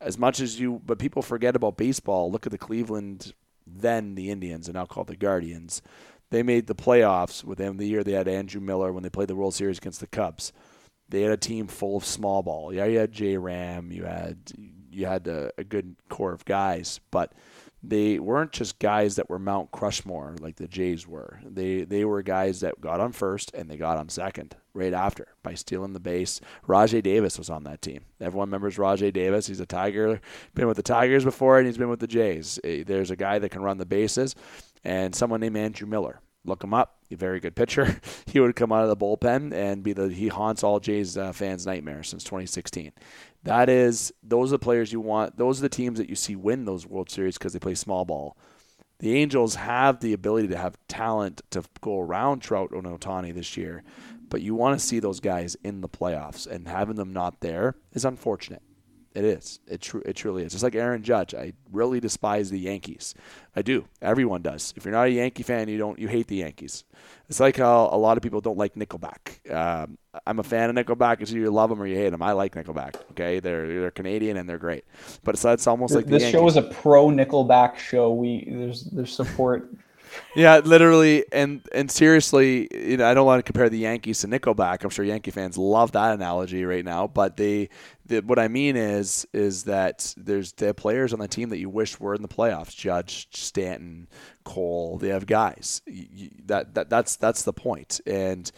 As 0.00 0.16
much 0.16 0.38
as 0.38 0.60
you, 0.60 0.80
but 0.86 1.00
people 1.00 1.22
forget 1.22 1.56
about 1.56 1.76
baseball. 1.76 2.30
Look 2.30 2.46
at 2.46 2.52
the 2.52 2.56
Cleveland, 2.58 3.34
then 3.66 4.14
the 4.14 4.30
Indians, 4.30 4.68
and 4.68 4.76
now 4.76 4.86
called 4.86 5.08
the 5.08 5.16
Guardians. 5.16 5.82
They 6.30 6.44
made 6.44 6.68
the 6.68 6.76
playoffs 6.76 7.42
with 7.42 7.58
them 7.58 7.76
the 7.76 7.88
year 7.88 8.04
they 8.04 8.12
had 8.12 8.28
Andrew 8.28 8.60
Miller 8.60 8.92
when 8.92 9.02
they 9.02 9.10
played 9.10 9.26
the 9.26 9.34
World 9.34 9.52
Series 9.52 9.78
against 9.78 9.98
the 9.98 10.06
Cubs. 10.06 10.52
They 11.08 11.22
had 11.22 11.32
a 11.32 11.36
team 11.36 11.66
full 11.66 11.96
of 11.96 12.04
small 12.04 12.44
ball. 12.44 12.72
Yeah, 12.72 12.84
you 12.84 12.98
had 12.98 13.10
J 13.10 13.36
Ram, 13.36 13.90
you 13.90 14.04
had 14.04 14.52
you 14.92 15.06
had 15.06 15.26
a, 15.26 15.50
a 15.58 15.64
good 15.64 15.96
core 16.08 16.32
of 16.32 16.44
guys, 16.44 17.00
but 17.10 17.32
they 17.82 18.18
weren't 18.18 18.52
just 18.52 18.78
guys 18.78 19.16
that 19.16 19.30
were 19.30 19.38
Mount 19.38 19.70
Crushmore 19.70 20.38
like 20.40 20.56
the 20.56 20.68
Jays 20.68 21.06
were. 21.06 21.40
They 21.44 21.84
they 21.84 22.04
were 22.04 22.22
guys 22.22 22.60
that 22.60 22.80
got 22.80 23.00
on 23.00 23.12
first 23.12 23.52
and 23.54 23.70
they 23.70 23.76
got 23.76 23.96
on 23.96 24.08
second 24.08 24.56
right 24.74 24.92
after 24.92 25.28
by 25.42 25.54
stealing 25.54 25.94
the 25.94 26.00
base. 26.00 26.40
Rajay 26.66 27.00
Davis 27.00 27.38
was 27.38 27.48
on 27.48 27.64
that 27.64 27.82
team. 27.82 28.02
Everyone 28.20 28.48
remembers 28.48 28.78
Rajay 28.78 29.10
Davis. 29.10 29.46
He's 29.46 29.60
a 29.60 29.66
Tiger, 29.66 30.20
been 30.54 30.66
with 30.66 30.76
the 30.76 30.82
Tigers 30.82 31.24
before, 31.24 31.58
and 31.58 31.66
he's 31.66 31.78
been 31.78 31.88
with 31.88 32.00
the 32.00 32.06
Jays. 32.06 32.58
Eh, 32.64 32.84
there's 32.86 33.10
a 33.10 33.16
guy 33.16 33.38
that 33.38 33.50
can 33.50 33.62
run 33.62 33.78
the 33.78 33.86
bases, 33.86 34.34
and 34.84 35.14
someone 35.14 35.40
named 35.40 35.56
Andrew 35.56 35.88
Miller. 35.88 36.20
Look 36.44 36.64
him 36.64 36.72
up. 36.72 36.96
A 37.10 37.16
very 37.16 37.40
good 37.40 37.54
pitcher. 37.54 38.00
he 38.26 38.40
would 38.40 38.56
come 38.56 38.72
out 38.72 38.82
of 38.82 38.88
the 38.88 38.96
bullpen 38.96 39.52
and 39.52 39.82
be 39.82 39.92
the 39.92 40.08
he 40.08 40.28
haunts 40.28 40.62
all 40.62 40.80
Jays 40.80 41.18
uh, 41.18 41.32
fans' 41.32 41.66
nightmares 41.66 42.08
since 42.08 42.24
2016. 42.24 42.92
That 43.42 43.68
is, 43.68 44.12
those 44.22 44.50
are 44.50 44.56
the 44.56 44.58
players 44.58 44.92
you 44.92 45.00
want. 45.00 45.36
Those 45.36 45.58
are 45.58 45.62
the 45.62 45.68
teams 45.68 45.98
that 45.98 46.08
you 46.08 46.14
see 46.14 46.36
win 46.36 46.64
those 46.64 46.86
World 46.86 47.10
Series 47.10 47.36
because 47.36 47.52
they 47.52 47.58
play 47.58 47.74
small 47.74 48.04
ball. 48.04 48.36
The 49.00 49.16
Angels 49.16 49.54
have 49.54 50.00
the 50.00 50.12
ability 50.12 50.48
to 50.48 50.58
have 50.58 50.76
talent 50.86 51.40
to 51.50 51.62
go 51.80 52.00
around 52.00 52.40
Trout 52.40 52.70
and 52.72 52.84
Ohtani 52.84 53.34
this 53.34 53.56
year, 53.56 53.82
but 54.28 54.42
you 54.42 54.54
want 54.54 54.78
to 54.78 54.86
see 54.86 54.98
those 54.98 55.20
guys 55.20 55.56
in 55.64 55.80
the 55.80 55.88
playoffs, 55.88 56.46
and 56.46 56.68
having 56.68 56.96
them 56.96 57.12
not 57.12 57.40
there 57.40 57.76
is 57.92 58.04
unfortunate. 58.04 58.62
It 59.12 59.24
is. 59.24 59.58
It 59.66 59.80
true. 59.80 60.02
It 60.06 60.14
truly 60.14 60.44
is. 60.44 60.54
It's 60.54 60.62
like 60.62 60.76
Aaron 60.76 61.02
Judge. 61.02 61.34
I 61.34 61.52
really 61.72 61.98
despise 61.98 62.48
the 62.50 62.60
Yankees. 62.60 63.14
I 63.56 63.62
do. 63.62 63.86
Everyone 64.00 64.40
does. 64.40 64.72
If 64.76 64.84
you're 64.84 64.94
not 64.94 65.08
a 65.08 65.10
Yankee 65.10 65.42
fan, 65.42 65.68
you 65.68 65.78
don't. 65.78 65.98
You 65.98 66.06
hate 66.06 66.28
the 66.28 66.36
Yankees. 66.36 66.84
It's 67.28 67.40
like 67.40 67.56
how 67.56 67.88
a 67.90 67.98
lot 67.98 68.16
of 68.16 68.22
people 68.22 68.40
don't 68.40 68.56
like 68.56 68.74
Nickelback. 68.74 69.52
Um, 69.52 69.98
I'm 70.26 70.38
a 70.38 70.44
fan 70.44 70.70
of 70.70 70.76
Nickelback. 70.76 71.20
It's 71.20 71.32
either 71.32 71.40
you 71.40 71.50
love 71.50 71.70
them 71.70 71.82
or 71.82 71.86
you 71.86 71.96
hate 71.96 72.10
them. 72.10 72.22
I 72.22 72.32
like 72.32 72.54
Nickelback. 72.54 72.96
Okay, 73.12 73.40
they're 73.40 73.66
they're 73.66 73.90
Canadian 73.90 74.36
and 74.36 74.48
they're 74.48 74.58
great. 74.58 74.84
But 75.24 75.34
it's 75.34 75.42
that's 75.42 75.66
almost 75.66 75.92
like 75.92 76.06
this 76.06 76.28
show 76.30 76.46
is 76.46 76.56
a 76.56 76.62
pro 76.62 77.08
Nickelback 77.08 77.78
show. 77.78 78.12
We 78.12 78.48
there's 78.48 78.84
there's 78.84 79.12
support 79.12 79.68
yeah, 80.34 80.58
literally, 80.58 81.24
and 81.32 81.66
and 81.72 81.90
seriously, 81.90 82.68
you 82.72 82.96
know, 82.96 83.06
I 83.06 83.14
don't 83.14 83.26
want 83.26 83.38
to 83.38 83.42
compare 83.42 83.68
the 83.68 83.78
Yankees 83.78 84.20
to 84.20 84.28
Nickelback. 84.28 84.84
I'm 84.84 84.90
sure 84.90 85.04
Yankee 85.04 85.30
fans 85.30 85.58
love 85.58 85.92
that 85.92 86.14
analogy 86.14 86.64
right 86.64 86.84
now, 86.84 87.06
but 87.06 87.36
they, 87.36 87.68
the, 88.06 88.20
what 88.20 88.38
I 88.38 88.48
mean 88.48 88.76
is, 88.76 89.26
is 89.32 89.64
that 89.64 90.14
there's 90.16 90.52
the 90.52 90.74
players 90.74 91.12
on 91.12 91.18
the 91.18 91.28
team 91.28 91.48
that 91.50 91.58
you 91.58 91.68
wish 91.68 91.98
were 91.98 92.14
in 92.14 92.22
the 92.22 92.28
playoffs. 92.28 92.74
Judge, 92.76 93.28
Stanton, 93.32 94.08
Cole, 94.44 94.98
they 94.98 95.08
have 95.08 95.26
guys. 95.26 95.82
You, 95.86 96.30
that 96.46 96.74
that 96.74 96.90
that's 96.90 97.16
that's 97.16 97.42
the 97.42 97.52
point, 97.52 98.00
and 98.06 98.50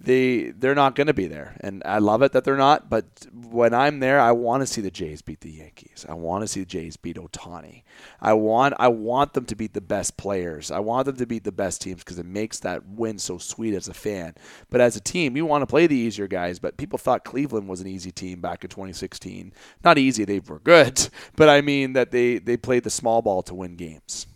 they 0.00 0.50
they're 0.50 0.74
not 0.74 0.94
going 0.94 1.06
to 1.06 1.14
be 1.14 1.26
there, 1.26 1.56
and 1.60 1.82
I 1.84 1.98
love 1.98 2.22
it 2.22 2.32
that 2.32 2.44
they're 2.44 2.56
not. 2.56 2.88
But 2.88 3.04
when 3.32 3.74
I'm 3.74 4.00
there, 4.00 4.20
I 4.20 4.32
want 4.32 4.62
to 4.62 4.66
see 4.66 4.80
the 4.80 4.90
Jays 4.90 5.22
beat 5.22 5.40
the 5.40 5.50
Yankees. 5.50 6.06
I 6.08 6.14
want 6.14 6.42
to 6.42 6.48
see 6.48 6.60
the 6.60 6.66
Jays 6.66 6.96
beat 6.96 7.16
Ohtani. 7.16 7.82
I 8.20 8.32
want 8.32 8.74
I 8.78 8.88
want 8.88 9.34
them 9.34 9.44
to 9.46 9.54
beat 9.54 9.74
the 9.74 9.80
best 9.80 10.16
players. 10.16 10.70
I 10.70 10.78
want 10.78 11.06
them 11.06 11.16
to 11.16 11.26
beat 11.26 11.44
the 11.44 11.52
best 11.52 11.82
teams 11.82 12.02
because 12.02 12.18
it 12.18 12.26
makes 12.26 12.60
that 12.60 12.86
win 12.86 13.18
so 13.18 13.38
sweet 13.38 13.74
as 13.74 13.88
a 13.88 13.94
fan. 13.94 14.34
But 14.70 14.80
as 14.80 14.96
a 14.96 15.00
team, 15.00 15.36
you 15.36 15.46
want 15.46 15.62
to 15.62 15.66
play 15.66 15.86
the 15.86 15.96
easier 15.96 16.26
guys. 16.26 16.58
But 16.58 16.76
people 16.76 16.98
thought 16.98 17.24
Cleveland 17.24 17.68
was 17.68 17.80
an 17.80 17.86
easy 17.86 18.10
team 18.10 18.40
back 18.40 18.64
in 18.64 18.70
2016. 18.70 19.52
Not 19.84 19.98
easy; 19.98 20.24
they 20.24 20.40
were 20.40 20.60
good. 20.60 21.08
But 21.36 21.48
I 21.48 21.60
mean 21.60 21.94
that 21.94 22.10
they 22.10 22.38
they 22.38 22.56
played 22.56 22.84
the 22.84 22.90
small 22.90 23.22
ball 23.22 23.42
to 23.44 23.54
win 23.54 23.76
games. 23.76 24.26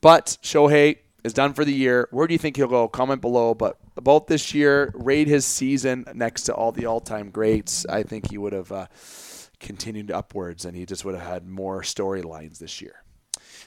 But 0.00 0.38
Shohei 0.42 0.98
is 1.24 1.32
done 1.32 1.52
for 1.52 1.64
the 1.64 1.72
year. 1.72 2.08
Where 2.10 2.26
do 2.26 2.34
you 2.34 2.38
think 2.38 2.56
he'll 2.56 2.68
go? 2.68 2.88
Comment 2.88 3.20
below. 3.20 3.54
But 3.54 3.78
about 3.96 4.26
this 4.26 4.54
year, 4.54 4.92
rate 4.94 5.28
his 5.28 5.44
season 5.44 6.04
next 6.14 6.42
to 6.44 6.54
all 6.54 6.72
the 6.72 6.86
all-time 6.86 7.30
greats. 7.30 7.86
I 7.86 8.02
think 8.02 8.30
he 8.30 8.38
would 8.38 8.52
have 8.52 8.72
uh, 8.72 8.86
continued 9.60 10.10
upwards, 10.10 10.64
and 10.64 10.76
he 10.76 10.86
just 10.86 11.04
would 11.04 11.14
have 11.14 11.26
had 11.26 11.46
more 11.46 11.82
storylines 11.82 12.58
this 12.58 12.80
year. 12.80 13.02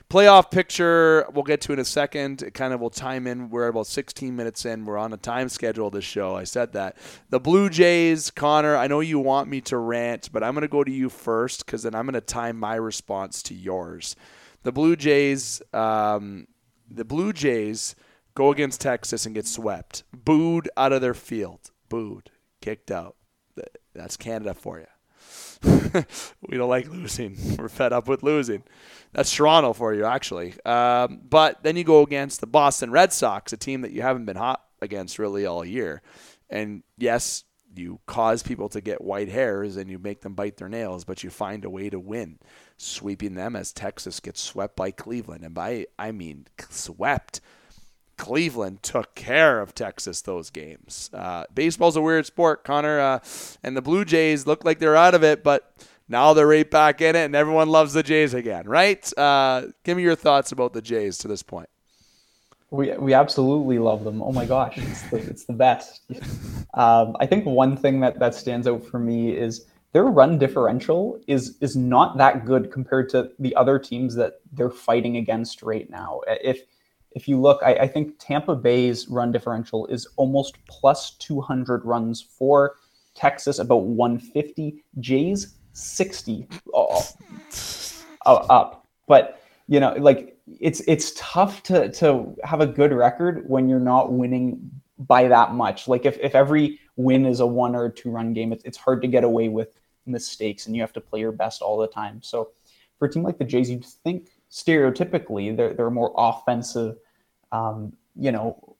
Playoff 0.09 0.51
picture, 0.51 1.25
we'll 1.33 1.43
get 1.43 1.61
to 1.61 1.73
in 1.73 1.79
a 1.79 1.85
second. 1.85 2.43
It 2.43 2.53
kind 2.53 2.73
of 2.73 2.79
will 2.79 2.91
time 2.91 3.25
in. 3.25 3.49
We're 3.49 3.67
about 3.67 3.87
16 3.87 4.35
minutes 4.35 4.63
in. 4.63 4.85
We're 4.85 4.99
on 4.99 5.11
a 5.13 5.17
time 5.17 5.49
schedule 5.49 5.89
this 5.89 6.05
show. 6.05 6.35
I 6.35 6.43
said 6.43 6.73
that. 6.73 6.97
The 7.29 7.39
Blue 7.39 7.69
Jays, 7.69 8.29
Connor, 8.29 8.75
I 8.75 8.85
know 8.85 8.99
you 8.99 9.17
want 9.17 9.49
me 9.49 9.61
to 9.61 9.77
rant, 9.77 10.31
but 10.31 10.43
I'm 10.43 10.53
going 10.53 10.61
to 10.61 10.67
go 10.67 10.83
to 10.83 10.91
you 10.91 11.09
first 11.09 11.65
because 11.65 11.83
then 11.83 11.95
I'm 11.95 12.05
going 12.05 12.13
to 12.13 12.21
time 12.21 12.59
my 12.59 12.75
response 12.75 13.41
to 13.43 13.55
yours. 13.55 14.15
The 14.61 14.71
Blue 14.71 14.95
Jays, 14.95 15.61
um, 15.73 16.47
the 16.89 17.05
Blue 17.05 17.33
Jays 17.33 17.95
go 18.35 18.51
against 18.51 18.81
Texas 18.81 19.25
and 19.25 19.33
get 19.33 19.47
swept, 19.47 20.03
booed 20.13 20.69
out 20.77 20.93
of 20.93 21.01
their 21.01 21.13
field, 21.13 21.71
booed, 21.89 22.31
kicked 22.61 22.91
out. 22.91 23.15
That's 23.93 24.17
Canada 24.17 24.53
for 24.53 24.79
you. 24.79 24.85
we 26.47 26.57
don't 26.57 26.69
like 26.69 26.89
losing. 26.89 27.37
We're 27.57 27.69
fed 27.69 27.93
up 27.93 28.07
with 28.07 28.23
losing. 28.23 28.63
That's 29.13 29.33
Toronto 29.33 29.73
for 29.73 29.93
you, 29.93 30.05
actually. 30.05 30.53
Um, 30.65 31.21
but 31.27 31.63
then 31.63 31.77
you 31.77 31.83
go 31.83 32.01
against 32.01 32.41
the 32.41 32.47
Boston 32.47 32.91
Red 32.91 33.13
Sox, 33.13 33.53
a 33.53 33.57
team 33.57 33.81
that 33.81 33.91
you 33.91 34.01
haven't 34.01 34.25
been 34.25 34.35
hot 34.35 34.61
against 34.81 35.17
really 35.17 35.45
all 35.45 35.63
year. 35.63 36.01
And 36.49 36.83
yes, 36.97 37.45
you 37.77 37.99
cause 38.05 38.43
people 38.43 38.69
to 38.69 38.81
get 38.81 39.03
white 39.03 39.29
hairs 39.29 39.77
and 39.77 39.89
you 39.89 39.99
make 39.99 40.21
them 40.21 40.33
bite 40.33 40.57
their 40.57 40.69
nails, 40.69 41.03
but 41.03 41.23
you 41.23 41.29
find 41.29 41.65
a 41.65 41.69
way 41.69 41.89
to 41.89 41.99
win, 41.99 42.39
sweeping 42.77 43.35
them 43.35 43.55
as 43.55 43.71
Texas 43.71 44.19
gets 44.19 44.41
swept 44.41 44.75
by 44.75 44.91
Cleveland. 44.91 45.43
And 45.43 45.53
by 45.53 45.87
I 45.97 46.11
mean 46.11 46.47
swept. 46.69 47.41
Cleveland 48.17 48.81
took 48.81 49.13
care 49.15 49.59
of 49.59 49.75
Texas 49.75 50.21
those 50.21 50.49
games. 50.49 51.09
Uh, 51.13 51.43
baseball's 51.53 51.97
a 51.97 52.01
weird 52.01 52.25
sport, 52.25 52.63
Connor, 52.63 52.99
uh, 52.99 53.19
and 53.61 53.75
the 53.75 53.81
Blue 53.81 54.05
Jays 54.05 54.47
look 54.47 54.63
like 54.63 54.79
they're 54.79 54.95
out 54.95 55.15
of 55.15 55.23
it, 55.23 55.43
but 55.43 55.73
now 56.07 56.33
they're 56.33 56.47
right 56.47 56.69
back 56.69 57.01
in 57.01 57.15
it, 57.15 57.25
and 57.25 57.35
everyone 57.35 57.69
loves 57.69 57.93
the 57.93 58.03
Jays 58.03 58.33
again, 58.33 58.67
right? 58.67 59.17
Uh, 59.17 59.67
give 59.83 59.97
me 59.97 60.03
your 60.03 60.15
thoughts 60.15 60.51
about 60.51 60.73
the 60.73 60.81
Jays 60.81 61.17
to 61.19 61.27
this 61.27 61.43
point. 61.43 61.69
We, 62.71 62.91
we 62.97 63.13
absolutely 63.13 63.79
love 63.79 64.03
them. 64.03 64.21
Oh 64.21 64.31
my 64.31 64.45
gosh, 64.45 64.77
it's 64.77 65.03
the, 65.03 65.17
it's 65.17 65.45
the 65.45 65.53
best. 65.53 66.01
Um, 66.73 67.15
I 67.19 67.25
think 67.25 67.45
one 67.45 67.77
thing 67.77 68.01
that, 68.01 68.19
that 68.19 68.35
stands 68.35 68.67
out 68.67 68.85
for 68.85 68.99
me 68.99 69.31
is 69.31 69.65
their 69.93 70.03
run 70.03 70.37
differential 70.37 71.21
is 71.25 71.55
is 71.61 71.77
not 71.77 72.17
that 72.17 72.43
good 72.43 72.69
compared 72.69 73.07
to 73.11 73.31
the 73.39 73.55
other 73.55 73.79
teams 73.79 74.13
that 74.15 74.41
they're 74.51 74.69
fighting 74.69 75.15
against 75.15 75.61
right 75.61 75.89
now. 75.89 76.19
If 76.27 76.63
if 77.11 77.29
you 77.29 77.39
look, 77.39 77.61
I, 77.63 77.75
I, 77.75 77.87
think 77.87 78.19
Tampa 78.19 78.55
Bay's 78.55 79.07
run 79.07 79.31
differential 79.31 79.87
is 79.87 80.05
almost 80.17 80.57
plus 80.67 81.11
200 81.11 81.85
runs 81.85 82.21
for 82.21 82.75
Texas, 83.15 83.57
about 83.57 83.85
150. 83.85 84.83
Jays 84.99 85.55
60 85.71 86.47
uh, 86.73 87.01
up. 88.25 88.85
But 89.07 89.41
you 89.67 89.79
know, 89.79 89.93
like 89.97 90.37
it's 90.59 90.81
it's 90.87 91.13
tough 91.15 91.63
to 91.63 91.91
to 91.93 92.35
have 92.43 92.61
a 92.61 92.67
good 92.67 92.93
record 92.93 93.47
when 93.47 93.67
you're 93.67 93.79
not 93.79 94.11
winning 94.11 94.71
by 94.99 95.27
that 95.27 95.53
much. 95.53 95.87
Like 95.87 96.05
if 96.05 96.17
if 96.19 96.35
every 96.35 96.79
win 96.95 97.25
is 97.25 97.39
a 97.39 97.47
one 97.47 97.75
or 97.75 97.89
two 97.89 98.11
run 98.11 98.33
game, 98.33 98.53
it's 98.53 98.63
it's 98.63 98.77
hard 98.77 99.01
to 99.01 99.07
get 99.07 99.23
away 99.23 99.49
with 99.49 99.69
mistakes, 100.05 100.67
and 100.67 100.75
you 100.75 100.81
have 100.81 100.93
to 100.93 101.01
play 101.01 101.19
your 101.19 101.31
best 101.31 101.61
all 101.61 101.77
the 101.77 101.87
time. 101.87 102.21
So 102.21 102.51
for 102.99 103.07
a 103.07 103.11
team 103.11 103.23
like 103.23 103.37
the 103.37 103.45
Jays, 103.45 103.69
you'd 103.69 103.85
think 103.85 104.29
stereotypically 104.51 105.55
they're 105.55 105.73
they're 105.73 105.89
more 105.89 106.13
offensive 106.15 106.97
um, 107.51 107.93
you 108.17 108.31
know, 108.31 108.75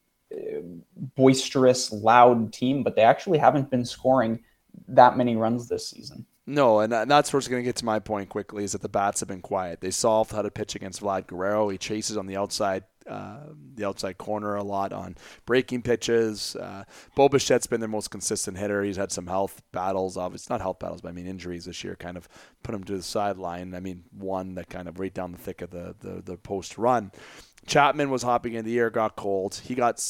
boisterous, 1.16 1.92
loud 1.92 2.52
team, 2.54 2.84
but 2.84 2.96
they 2.96 3.02
actually 3.02 3.38
haven't 3.38 3.70
been 3.70 3.86
scoring 3.86 4.40
that 4.88 5.18
many 5.18 5.36
runs 5.36 5.68
this 5.68 5.88
season. 5.88 6.26
No, 6.48 6.80
and 6.80 6.94
that's 6.94 7.34
where 7.34 7.40
it's 7.40 7.48
going 7.48 7.64
to 7.64 7.66
get 7.66 7.78
to 7.78 7.86
my 7.86 7.98
point 7.98 8.30
quickly 8.30 8.64
is 8.64 8.74
that 8.74 8.82
the 8.82 8.90
bats 8.90 9.20
have 9.20 9.30
been 9.30 9.42
quiet. 9.42 9.82
They 9.82 9.90
solved 9.90 10.32
how 10.32 10.44
to 10.44 10.52
pitch 10.52 10.76
against 10.76 11.02
Vlad 11.02 11.26
Guerrero. 11.26 11.70
He 11.70 11.80
chases 11.80 12.18
on 12.18 12.28
the 12.28 12.38
outside, 12.38 12.84
uh, 13.10 13.48
the 13.74 13.84
outside 13.84 14.20
corner 14.20 14.54
a 14.54 14.62
lot 14.62 14.94
on 14.94 15.16
breaking 15.48 15.82
pitches. 15.82 16.56
Uh, 16.56 16.84
Bo 17.16 17.30
Bichette's 17.30 17.66
been 17.66 17.80
their 17.80 17.90
most 17.90 18.12
consistent 18.12 18.60
hitter. 18.60 18.84
He's 18.84 18.98
had 18.98 19.12
some 19.12 19.26
health 19.26 19.64
battles. 19.72 20.18
Obviously, 20.18 20.54
not 20.54 20.62
health 20.62 20.78
battles, 20.78 21.02
but 21.02 21.10
I 21.10 21.14
mean 21.14 21.26
injuries 21.26 21.66
this 21.66 21.84
year 21.84 21.96
kind 21.96 22.16
of 22.16 22.30
put 22.62 22.76
him 22.76 22.84
to 22.84 22.96
the 22.96 23.02
sideline. 23.02 23.74
I 23.74 23.80
mean, 23.80 24.04
one 24.12 24.54
that 24.54 24.70
kind 24.70 24.88
of 24.88 25.00
right 25.00 25.14
down 25.14 25.32
the 25.32 25.40
thick 25.40 25.64
of 25.64 25.72
the 25.72 25.96
the, 26.00 26.22
the 26.22 26.38
post 26.38 26.78
run. 26.78 27.12
Chapman 27.66 28.10
was 28.10 28.22
hopping 28.22 28.54
in 28.54 28.64
the 28.64 28.78
air, 28.78 28.90
got 28.90 29.16
cold. 29.16 29.56
He 29.56 29.74
got 29.74 30.04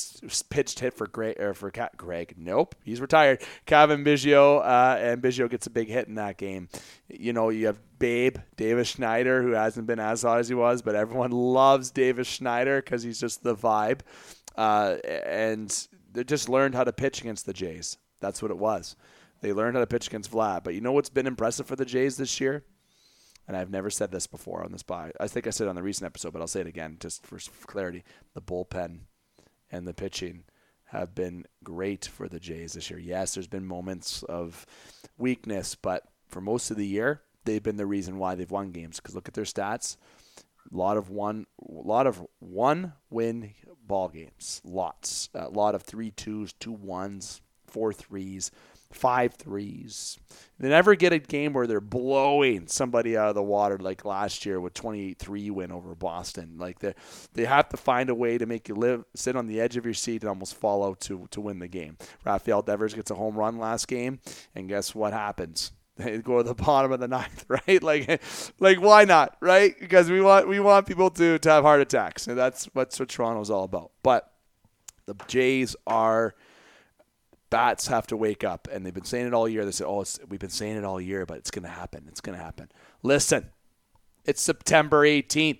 pitched 0.49 0.79
hit 0.79 0.93
for 0.93 1.07
Greg, 1.07 1.39
or 1.39 1.53
for 1.53 1.71
Greg. 1.95 2.35
Nope, 2.37 2.75
he's 2.83 2.99
retired. 2.99 3.41
Cavan 3.65 4.03
Biggio, 4.03 4.59
uh, 4.59 4.97
and 4.99 5.21
Biggio 5.21 5.49
gets 5.49 5.65
a 5.65 5.69
big 5.69 5.87
hit 5.87 6.07
in 6.07 6.15
that 6.15 6.37
game. 6.37 6.67
You 7.07 7.31
know, 7.31 7.49
you 7.49 7.67
have 7.67 7.79
Babe, 7.97 8.37
Davis 8.57 8.89
Schneider, 8.89 9.41
who 9.41 9.51
hasn't 9.51 9.87
been 9.87 9.99
as 9.99 10.23
hot 10.23 10.39
as 10.39 10.49
he 10.49 10.55
was, 10.55 10.81
but 10.81 10.95
everyone 10.95 11.31
loves 11.31 11.91
Davis 11.91 12.27
Schneider 12.27 12.81
because 12.81 13.03
he's 13.03 13.19
just 13.19 13.43
the 13.43 13.55
vibe. 13.55 14.01
Uh, 14.57 14.97
and 15.25 15.87
they 16.11 16.23
just 16.23 16.49
learned 16.49 16.75
how 16.75 16.83
to 16.83 16.93
pitch 16.93 17.21
against 17.21 17.45
the 17.45 17.53
Jays. 17.53 17.97
That's 18.19 18.41
what 18.41 18.51
it 18.51 18.57
was. 18.57 18.95
They 19.41 19.53
learned 19.53 19.75
how 19.75 19.81
to 19.81 19.87
pitch 19.87 20.07
against 20.07 20.31
Vlad. 20.31 20.63
But 20.63 20.73
you 20.73 20.81
know 20.81 20.91
what's 20.91 21.09
been 21.09 21.27
impressive 21.27 21.67
for 21.67 21.75
the 21.75 21.85
Jays 21.85 22.17
this 22.17 22.39
year? 22.41 22.63
And 23.47 23.55
I've 23.55 23.69
never 23.69 23.89
said 23.89 24.11
this 24.11 24.27
before 24.27 24.63
on 24.63 24.71
this 24.71 24.83
by 24.83 25.11
I 25.19 25.27
think 25.27 25.47
I 25.47 25.51
said 25.51 25.67
it 25.67 25.69
on 25.69 25.75
the 25.75 25.83
recent 25.83 26.05
episode, 26.05 26.33
but 26.33 26.41
I'll 26.41 26.47
say 26.47 26.61
it 26.61 26.67
again 26.67 26.97
just 26.99 27.25
for 27.25 27.37
clarity. 27.67 28.03
The 28.33 28.41
bullpen 28.41 28.99
and 29.71 29.87
the 29.87 29.93
pitching 29.93 30.43
have 30.85 31.15
been 31.15 31.45
great 31.63 32.05
for 32.05 32.27
the 32.27 32.39
Jays 32.39 32.73
this 32.73 32.89
year. 32.89 32.99
Yes, 32.99 33.33
there's 33.33 33.47
been 33.47 33.65
moments 33.65 34.23
of 34.23 34.65
weakness, 35.17 35.75
but 35.75 36.03
for 36.27 36.41
most 36.41 36.71
of 36.71 36.77
the 36.77 36.87
year, 36.87 37.21
they've 37.43 37.63
been 37.63 37.77
the 37.77 37.85
reason 37.85 38.17
why 38.17 38.35
they've 38.35 38.51
won 38.51 38.71
games. 38.71 38.97
Because 38.97 39.15
look 39.15 39.27
at 39.27 39.33
their 39.33 39.45
stats, 39.45 39.97
a 40.71 40.75
lot 40.75 40.97
of 40.97 41.09
one, 41.09 41.47
a 41.61 41.71
lot 41.71 42.07
of 42.07 42.25
one 42.39 42.93
win 43.09 43.53
ball 43.85 44.09
games, 44.09 44.61
lots, 44.63 45.29
a 45.33 45.49
lot 45.49 45.75
of 45.75 45.83
three 45.83 46.11
twos, 46.11 46.53
two 46.53 46.71
ones, 46.71 47.41
four 47.67 47.93
threes 47.93 48.51
five 48.95 49.33
threes. 49.33 50.17
They 50.59 50.69
never 50.69 50.95
get 50.95 51.11
a 51.11 51.19
game 51.19 51.53
where 51.53 51.67
they're 51.67 51.81
blowing 51.81 52.67
somebody 52.67 53.17
out 53.17 53.29
of 53.29 53.35
the 53.35 53.43
water 53.43 53.77
like 53.77 54.05
last 54.05 54.45
year 54.45 54.59
with 54.59 54.73
28-3 54.73 55.51
win 55.51 55.71
over 55.71 55.95
Boston. 55.95 56.55
Like 56.57 56.79
they 56.79 56.93
they 57.33 57.45
have 57.45 57.69
to 57.69 57.77
find 57.77 58.09
a 58.09 58.15
way 58.15 58.37
to 58.37 58.45
make 58.45 58.69
you 58.69 58.75
live 58.75 59.03
sit 59.13 59.35
on 59.35 59.47
the 59.47 59.59
edge 59.59 59.75
of 59.75 59.85
your 59.85 59.93
seat 59.93 60.21
and 60.21 60.29
almost 60.29 60.55
fall 60.55 60.85
out 60.85 61.01
to 61.01 61.27
to 61.31 61.41
win 61.41 61.59
the 61.59 61.67
game. 61.67 61.97
Rafael 62.25 62.61
Devers 62.61 62.93
gets 62.93 63.11
a 63.11 63.15
home 63.15 63.35
run 63.35 63.59
last 63.59 63.87
game, 63.87 64.19
and 64.55 64.69
guess 64.69 64.95
what 64.95 65.13
happens? 65.13 65.71
They 65.97 66.17
go 66.17 66.39
to 66.39 66.43
the 66.43 66.53
bottom 66.53 66.91
of 66.91 66.99
the 66.99 67.07
ninth, 67.07 67.45
right? 67.47 67.81
Like, 67.81 68.21
like 68.59 68.81
why 68.81 69.05
not, 69.05 69.37
right? 69.39 69.73
Because 69.79 70.11
we 70.11 70.19
want 70.19 70.45
we 70.45 70.59
want 70.59 70.87
people 70.87 71.09
to 71.11 71.39
to 71.39 71.49
have 71.49 71.63
heart 71.63 71.79
attacks, 71.79 72.27
and 72.27 72.37
that's 72.37 72.65
what's 72.73 72.99
what 72.99 73.07
Toronto's 73.07 73.49
all 73.49 73.63
about. 73.63 73.91
But 74.03 74.29
the 75.05 75.15
Jays 75.27 75.73
are 75.87 76.35
bats 77.49 77.87
have 77.87 78.07
to 78.07 78.17
wake 78.17 78.43
up, 78.43 78.67
and 78.71 78.85
they've 78.85 78.93
been 78.93 79.05
saying 79.05 79.27
it 79.27 79.33
all 79.33 79.47
year. 79.47 79.65
They 79.65 79.71
say, 79.71 79.85
"Oh, 79.85 80.03
we've 80.27 80.39
been 80.39 80.49
saying 80.49 80.77
it 80.77 80.83
all 80.83 80.99
year, 80.99 81.25
but 81.25 81.37
it's 81.37 81.51
going 81.51 81.63
to 81.63 81.69
happen. 81.69 82.05
It's 82.07 82.21
going 82.21 82.37
to 82.37 82.43
happen." 82.43 82.69
Listen, 83.03 83.51
it's 84.25 84.41
September 84.41 85.05
18th, 85.05 85.59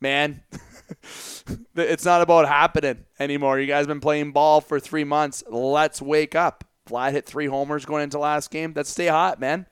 man. 0.00 0.42
it's 1.76 2.04
not 2.04 2.22
about 2.22 2.48
happening 2.48 3.04
anymore. 3.18 3.58
You 3.58 3.66
guys 3.66 3.86
been 3.86 4.00
playing 4.00 4.32
ball 4.32 4.60
for 4.60 4.80
three 4.80 5.04
months. 5.04 5.42
Let's 5.48 6.00
wake 6.00 6.34
up. 6.34 6.64
Vlad 6.88 7.12
hit 7.12 7.26
three 7.26 7.46
homers 7.46 7.84
going 7.84 8.02
into 8.02 8.18
last 8.18 8.50
game. 8.50 8.72
Let's 8.74 8.90
stay 8.90 9.08
hot, 9.08 9.38
man. 9.38 9.66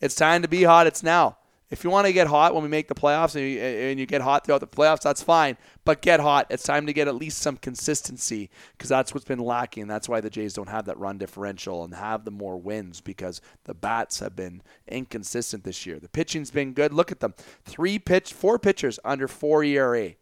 It's 0.00 0.14
time 0.14 0.42
to 0.42 0.48
be 0.48 0.64
hot. 0.64 0.86
It's 0.86 1.02
now. 1.02 1.36
If 1.74 1.82
you 1.82 1.90
want 1.90 2.06
to 2.06 2.12
get 2.12 2.28
hot 2.28 2.54
when 2.54 2.62
we 2.62 2.68
make 2.68 2.86
the 2.86 2.94
playoffs 2.94 3.34
and 3.34 3.44
you, 3.44 3.58
and 3.58 3.98
you 3.98 4.06
get 4.06 4.20
hot 4.20 4.46
throughout 4.46 4.60
the 4.60 4.66
playoffs, 4.68 5.00
that's 5.00 5.24
fine. 5.24 5.56
But 5.84 6.02
get 6.02 6.20
hot. 6.20 6.46
It's 6.48 6.62
time 6.62 6.86
to 6.86 6.92
get 6.92 7.08
at 7.08 7.16
least 7.16 7.38
some 7.38 7.56
consistency 7.56 8.48
because 8.78 8.88
that's 8.88 9.12
what's 9.12 9.26
been 9.26 9.40
lacking. 9.40 9.88
That's 9.88 10.08
why 10.08 10.20
the 10.20 10.30
Jays 10.30 10.54
don't 10.54 10.68
have 10.68 10.84
that 10.84 10.96
run 11.00 11.18
differential 11.18 11.82
and 11.82 11.92
have 11.92 12.24
the 12.24 12.30
more 12.30 12.56
wins 12.56 13.00
because 13.00 13.40
the 13.64 13.74
bats 13.74 14.20
have 14.20 14.36
been 14.36 14.62
inconsistent 14.86 15.64
this 15.64 15.84
year. 15.84 15.98
The 15.98 16.08
pitching's 16.08 16.52
been 16.52 16.74
good. 16.74 16.92
Look 16.92 17.10
at 17.10 17.18
them. 17.18 17.34
Three 17.64 17.98
pitch, 17.98 18.32
four 18.32 18.56
pitchers 18.60 19.00
under 19.04 19.26
four 19.26 19.64
ERA. 19.64 20.12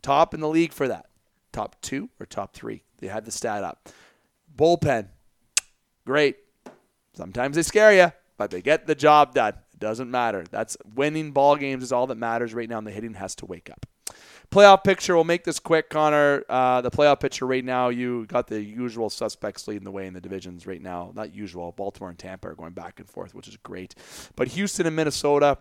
Top 0.00 0.32
in 0.32 0.40
the 0.40 0.48
league 0.48 0.72
for 0.72 0.88
that. 0.88 1.10
Top 1.52 1.76
two 1.82 2.08
or 2.18 2.24
top 2.24 2.54
three. 2.54 2.84
They 3.00 3.08
had 3.08 3.26
the 3.26 3.32
stat 3.32 3.64
up. 3.64 3.90
Bullpen, 4.56 5.08
great. 6.06 6.38
Sometimes 7.12 7.56
they 7.56 7.62
scare 7.62 7.92
you, 7.92 8.12
but 8.38 8.50
they 8.50 8.62
get 8.62 8.86
the 8.86 8.94
job 8.94 9.34
done. 9.34 9.52
Doesn't 9.82 10.12
matter. 10.12 10.44
That's 10.48 10.76
winning 10.94 11.32
ball 11.32 11.56
games 11.56 11.82
is 11.82 11.90
all 11.90 12.06
that 12.06 12.14
matters 12.14 12.54
right 12.54 12.68
now, 12.68 12.78
and 12.78 12.86
the 12.86 12.92
hitting 12.92 13.14
has 13.14 13.34
to 13.34 13.46
wake 13.46 13.68
up. 13.68 13.84
Playoff 14.48 14.84
picture, 14.84 15.16
we'll 15.16 15.24
make 15.24 15.42
this 15.42 15.58
quick, 15.58 15.90
Connor. 15.90 16.44
Uh, 16.48 16.82
the 16.82 16.90
playoff 16.90 17.18
picture 17.18 17.48
right 17.48 17.64
now, 17.64 17.88
you 17.88 18.24
got 18.26 18.46
the 18.46 18.62
usual 18.62 19.10
suspects 19.10 19.66
leading 19.66 19.82
the 19.82 19.90
way 19.90 20.06
in 20.06 20.14
the 20.14 20.20
divisions 20.20 20.68
right 20.68 20.80
now. 20.80 21.10
Not 21.16 21.34
usual. 21.34 21.72
Baltimore 21.72 22.10
and 22.10 22.18
Tampa 22.18 22.50
are 22.50 22.54
going 22.54 22.74
back 22.74 23.00
and 23.00 23.08
forth, 23.10 23.34
which 23.34 23.48
is 23.48 23.56
great. 23.56 23.96
But 24.36 24.46
Houston 24.48 24.86
and 24.86 24.94
Minnesota, 24.94 25.58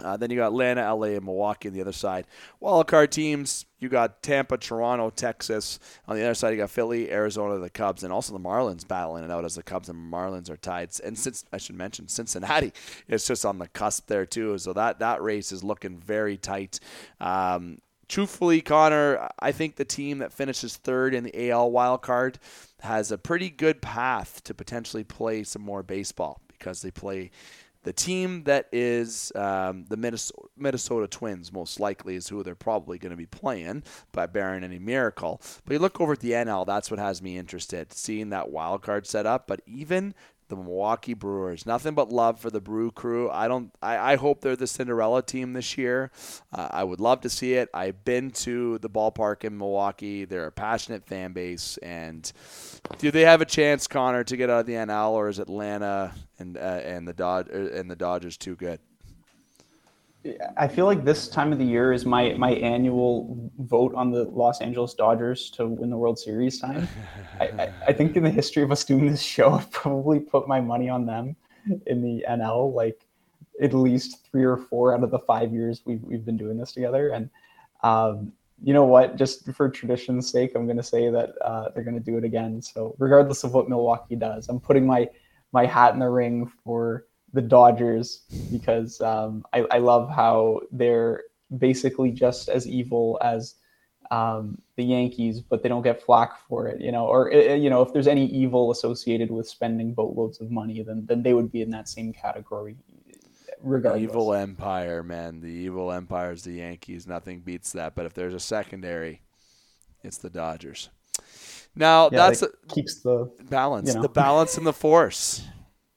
uh, 0.00 0.16
then 0.16 0.30
you 0.30 0.36
got 0.36 0.48
Atlanta, 0.48 0.94
LA, 0.94 1.08
and 1.08 1.24
Milwaukee 1.24 1.68
on 1.68 1.74
the 1.74 1.80
other 1.80 1.92
side. 1.92 2.26
Wild 2.60 2.88
card 2.88 3.12
teams, 3.12 3.64
you 3.78 3.88
got 3.88 4.22
Tampa, 4.22 4.58
Toronto, 4.58 5.10
Texas. 5.10 5.78
On 6.08 6.16
the 6.16 6.24
other 6.24 6.34
side, 6.34 6.50
you 6.50 6.56
got 6.56 6.70
Philly, 6.70 7.12
Arizona, 7.12 7.58
the 7.58 7.70
Cubs, 7.70 8.02
and 8.02 8.12
also 8.12 8.32
the 8.32 8.40
Marlins 8.40 8.86
battling 8.86 9.24
it 9.24 9.30
out 9.30 9.44
as 9.44 9.54
the 9.54 9.62
Cubs 9.62 9.88
and 9.88 10.12
Marlins 10.12 10.50
are 10.50 10.56
tied. 10.56 10.90
And 11.04 11.18
since 11.18 11.44
I 11.52 11.58
should 11.58 11.76
mention 11.76 12.08
Cincinnati, 12.08 12.72
it's 13.08 13.26
just 13.26 13.46
on 13.46 13.58
the 13.58 13.68
cusp 13.68 14.08
there 14.08 14.26
too. 14.26 14.58
So 14.58 14.72
that 14.72 14.98
that 14.98 15.22
race 15.22 15.52
is 15.52 15.62
looking 15.62 15.98
very 15.98 16.36
tight. 16.36 16.80
Um, 17.20 17.78
truthfully, 18.08 18.60
Connor, 18.60 19.28
I 19.38 19.52
think 19.52 19.76
the 19.76 19.84
team 19.84 20.18
that 20.18 20.32
finishes 20.32 20.76
third 20.76 21.14
in 21.14 21.24
the 21.24 21.50
AL 21.50 21.70
wild 21.70 22.02
card 22.02 22.38
has 22.80 23.12
a 23.12 23.18
pretty 23.18 23.48
good 23.48 23.80
path 23.80 24.42
to 24.44 24.54
potentially 24.54 25.04
play 25.04 25.44
some 25.44 25.62
more 25.62 25.82
baseball 25.82 26.40
because 26.48 26.82
they 26.82 26.90
play 26.90 27.30
the 27.84 27.92
team 27.92 28.44
that 28.44 28.68
is 28.72 29.30
um, 29.34 29.84
the 29.88 29.96
Minnesota, 29.96 30.48
Minnesota, 30.56 31.06
Twins, 31.06 31.52
most 31.52 31.78
likely, 31.78 32.16
is 32.16 32.28
who 32.28 32.42
they're 32.42 32.54
probably 32.54 32.98
going 32.98 33.10
to 33.10 33.16
be 33.16 33.26
playing, 33.26 33.84
by 34.12 34.26
barring 34.26 34.64
any 34.64 34.78
miracle. 34.78 35.40
But 35.64 35.74
you 35.74 35.78
look 35.78 36.00
over 36.00 36.14
at 36.14 36.20
the 36.20 36.32
NL, 36.32 36.66
that's 36.66 36.90
what 36.90 36.98
has 36.98 37.22
me 37.22 37.38
interested, 37.38 37.92
seeing 37.92 38.30
that 38.30 38.50
wild 38.50 38.82
card 38.82 39.06
set 39.06 39.26
up. 39.26 39.46
But 39.46 39.60
even 39.66 40.14
the 40.48 40.56
Milwaukee 40.56 41.14
Brewers. 41.14 41.66
Nothing 41.66 41.94
but 41.94 42.10
love 42.10 42.38
for 42.38 42.50
the 42.50 42.60
Brew 42.60 42.90
Crew. 42.90 43.30
I 43.30 43.48
don't. 43.48 43.72
I, 43.82 44.12
I 44.12 44.16
hope 44.16 44.40
they're 44.40 44.56
the 44.56 44.66
Cinderella 44.66 45.22
team 45.22 45.52
this 45.52 45.76
year. 45.78 46.10
Uh, 46.52 46.68
I 46.70 46.84
would 46.84 47.00
love 47.00 47.20
to 47.22 47.30
see 47.30 47.54
it. 47.54 47.68
I've 47.72 48.04
been 48.04 48.30
to 48.30 48.78
the 48.78 48.90
ballpark 48.90 49.44
in 49.44 49.56
Milwaukee. 49.56 50.24
They're 50.24 50.46
a 50.46 50.52
passionate 50.52 51.06
fan 51.06 51.32
base, 51.32 51.76
and 51.78 52.30
do 52.98 53.10
they 53.10 53.22
have 53.22 53.40
a 53.40 53.46
chance, 53.46 53.86
Connor, 53.86 54.24
to 54.24 54.36
get 54.36 54.50
out 54.50 54.60
of 54.60 54.66
the 54.66 54.74
NL, 54.74 55.10
or 55.10 55.28
is 55.28 55.38
Atlanta 55.38 56.14
and 56.38 56.56
uh, 56.56 56.60
and 56.60 57.06
the 57.08 57.14
Dod- 57.14 57.48
er, 57.48 57.68
and 57.68 57.90
the 57.90 57.96
Dodgers 57.96 58.36
too 58.36 58.54
good? 58.56 58.80
I 60.56 60.68
feel 60.68 60.86
like 60.86 61.04
this 61.04 61.28
time 61.28 61.52
of 61.52 61.58
the 61.58 61.64
year 61.64 61.92
is 61.92 62.06
my 62.06 62.32
my 62.34 62.52
annual 62.52 63.50
vote 63.58 63.94
on 63.94 64.10
the 64.10 64.24
Los 64.24 64.60
Angeles 64.60 64.94
Dodgers 64.94 65.50
to 65.50 65.66
win 65.66 65.90
the 65.90 65.96
World 65.96 66.18
Series 66.18 66.58
time. 66.58 66.88
I, 67.40 67.44
I, 67.44 67.72
I, 67.88 67.92
think 67.92 68.16
in 68.16 68.22
the 68.22 68.30
history 68.30 68.62
of 68.62 68.72
us 68.72 68.84
doing 68.84 69.06
this 69.10 69.20
show, 69.20 69.52
I've 69.52 69.70
probably 69.70 70.20
put 70.20 70.48
my 70.48 70.60
money 70.60 70.88
on 70.88 71.04
them 71.04 71.36
in 71.86 72.00
the 72.00 72.24
NL, 72.28 72.72
like 72.72 73.06
at 73.62 73.74
least 73.74 74.26
three 74.30 74.44
or 74.44 74.56
four 74.56 74.94
out 74.94 75.04
of 75.04 75.10
the 75.10 75.18
five 75.18 75.52
years 75.52 75.82
we've 75.84 76.02
we've 76.02 76.24
been 76.24 76.38
doing 76.38 76.56
this 76.56 76.72
together. 76.72 77.10
And 77.10 77.28
um, 77.82 78.32
you 78.62 78.72
know 78.72 78.84
what? 78.84 79.16
Just 79.16 79.52
for 79.52 79.68
tradition's 79.68 80.30
sake, 80.30 80.52
I'm 80.54 80.64
going 80.64 80.78
to 80.78 80.82
say 80.82 81.10
that 81.10 81.34
uh, 81.42 81.68
they're 81.74 81.84
going 81.84 81.98
to 81.98 82.04
do 82.04 82.16
it 82.16 82.24
again. 82.24 82.62
So 82.62 82.94
regardless 82.98 83.44
of 83.44 83.52
what 83.52 83.68
Milwaukee 83.68 84.16
does, 84.16 84.48
I'm 84.48 84.60
putting 84.60 84.86
my 84.86 85.08
my 85.52 85.66
hat 85.66 85.92
in 85.92 86.00
the 86.00 86.08
ring 86.08 86.50
for 86.64 87.04
the 87.34 87.42
Dodgers 87.42 88.22
because 88.50 89.00
um, 89.00 89.44
I, 89.52 89.66
I, 89.70 89.78
love 89.78 90.08
how 90.08 90.60
they're 90.70 91.24
basically 91.58 92.12
just 92.12 92.48
as 92.48 92.66
evil 92.66 93.18
as 93.22 93.56
um, 94.12 94.56
the 94.76 94.84
Yankees, 94.84 95.40
but 95.40 95.62
they 95.62 95.68
don't 95.68 95.82
get 95.82 96.00
flack 96.00 96.38
for 96.48 96.68
it, 96.68 96.80
you 96.80 96.92
know. 96.92 97.06
Or 97.06 97.32
eh, 97.32 97.38
eh, 97.38 97.54
you 97.56 97.70
know, 97.70 97.82
if 97.82 97.92
there's 97.92 98.06
any 98.06 98.26
evil 98.26 98.70
associated 98.70 99.32
with 99.32 99.48
spending 99.48 99.94
boatloads 99.94 100.40
of 100.40 100.50
money, 100.50 100.80
then 100.82 101.04
then 101.06 101.22
they 101.22 101.34
would 101.34 101.50
be 101.50 101.60
in 101.60 101.70
that 101.70 101.88
same 101.88 102.12
category. 102.12 102.76
Regardless. 103.60 104.02
Evil 104.02 104.32
empire, 104.32 105.02
man. 105.02 105.40
The 105.40 105.48
evil 105.48 105.90
empire 105.90 106.32
is 106.32 106.44
the 106.44 106.52
Yankees. 106.52 107.06
Nothing 107.06 107.40
beats 107.40 107.72
that. 107.72 107.94
But 107.94 108.06
if 108.06 108.14
there's 108.14 108.34
a 108.34 108.40
secondary, 108.40 109.22
it's 110.04 110.18
the 110.18 110.30
Dodgers. 110.30 110.90
Now 111.74 112.10
yeah, 112.12 112.28
that's 112.28 112.42
a, 112.42 112.48
keeps 112.68 113.00
the 113.00 113.32
balance, 113.50 113.88
you 113.88 113.94
know. 113.94 114.02
the 114.02 114.08
balance 114.08 114.56
and 114.56 114.66
the 114.66 114.72
force 114.72 115.42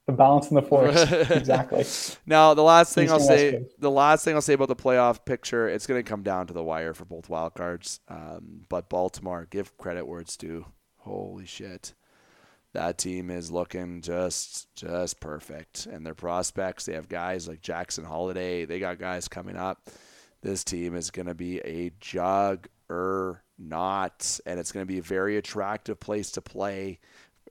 the 0.07 0.13
balance 0.13 0.49
in 0.49 0.55
the 0.55 0.61
force. 0.61 0.95
exactly. 1.29 1.85
Now, 2.25 2.53
the 2.53 2.63
last 2.63 2.95
thing 2.95 3.11
I'll 3.11 3.19
say, 3.19 3.65
the 3.77 3.91
last 3.91 4.23
thing 4.23 4.35
I'll 4.35 4.41
say 4.41 4.53
about 4.53 4.69
the 4.69 4.75
playoff 4.75 5.25
picture, 5.25 5.67
it's 5.67 5.85
going 5.85 6.01
to 6.01 6.09
come 6.09 6.23
down 6.23 6.47
to 6.47 6.53
the 6.53 6.63
wire 6.63 6.93
for 6.93 7.05
both 7.05 7.29
wild 7.29 7.55
cards. 7.55 7.99
Um, 8.07 8.61
but 8.69 8.89
Baltimore, 8.89 9.47
give 9.49 9.77
credit 9.77 10.07
where 10.07 10.21
it's 10.21 10.37
due. 10.37 10.65
Holy 10.99 11.45
shit, 11.45 11.93
that 12.73 12.97
team 12.97 13.29
is 13.29 13.51
looking 13.51 14.01
just 14.01 14.73
just 14.75 15.19
perfect, 15.19 15.85
and 15.85 16.05
their 16.05 16.15
prospects. 16.15 16.85
They 16.85 16.93
have 16.93 17.09
guys 17.09 17.47
like 17.47 17.61
Jackson 17.61 18.05
Holliday. 18.05 18.63
They 18.63 18.79
got 18.79 18.99
guys 18.99 19.27
coming 19.27 19.57
up. 19.57 19.89
This 20.41 20.63
team 20.63 20.95
is 20.95 21.11
going 21.11 21.27
to 21.27 21.35
be 21.35 21.59
a 21.59 21.91
juggernaut, 21.99 22.59
and 24.45 24.59
it's 24.59 24.71
going 24.71 24.85
to 24.85 24.91
be 24.91 24.99
a 24.99 25.03
very 25.03 25.35
attractive 25.35 25.99
place 25.99 26.31
to 26.31 26.41
play 26.41 26.99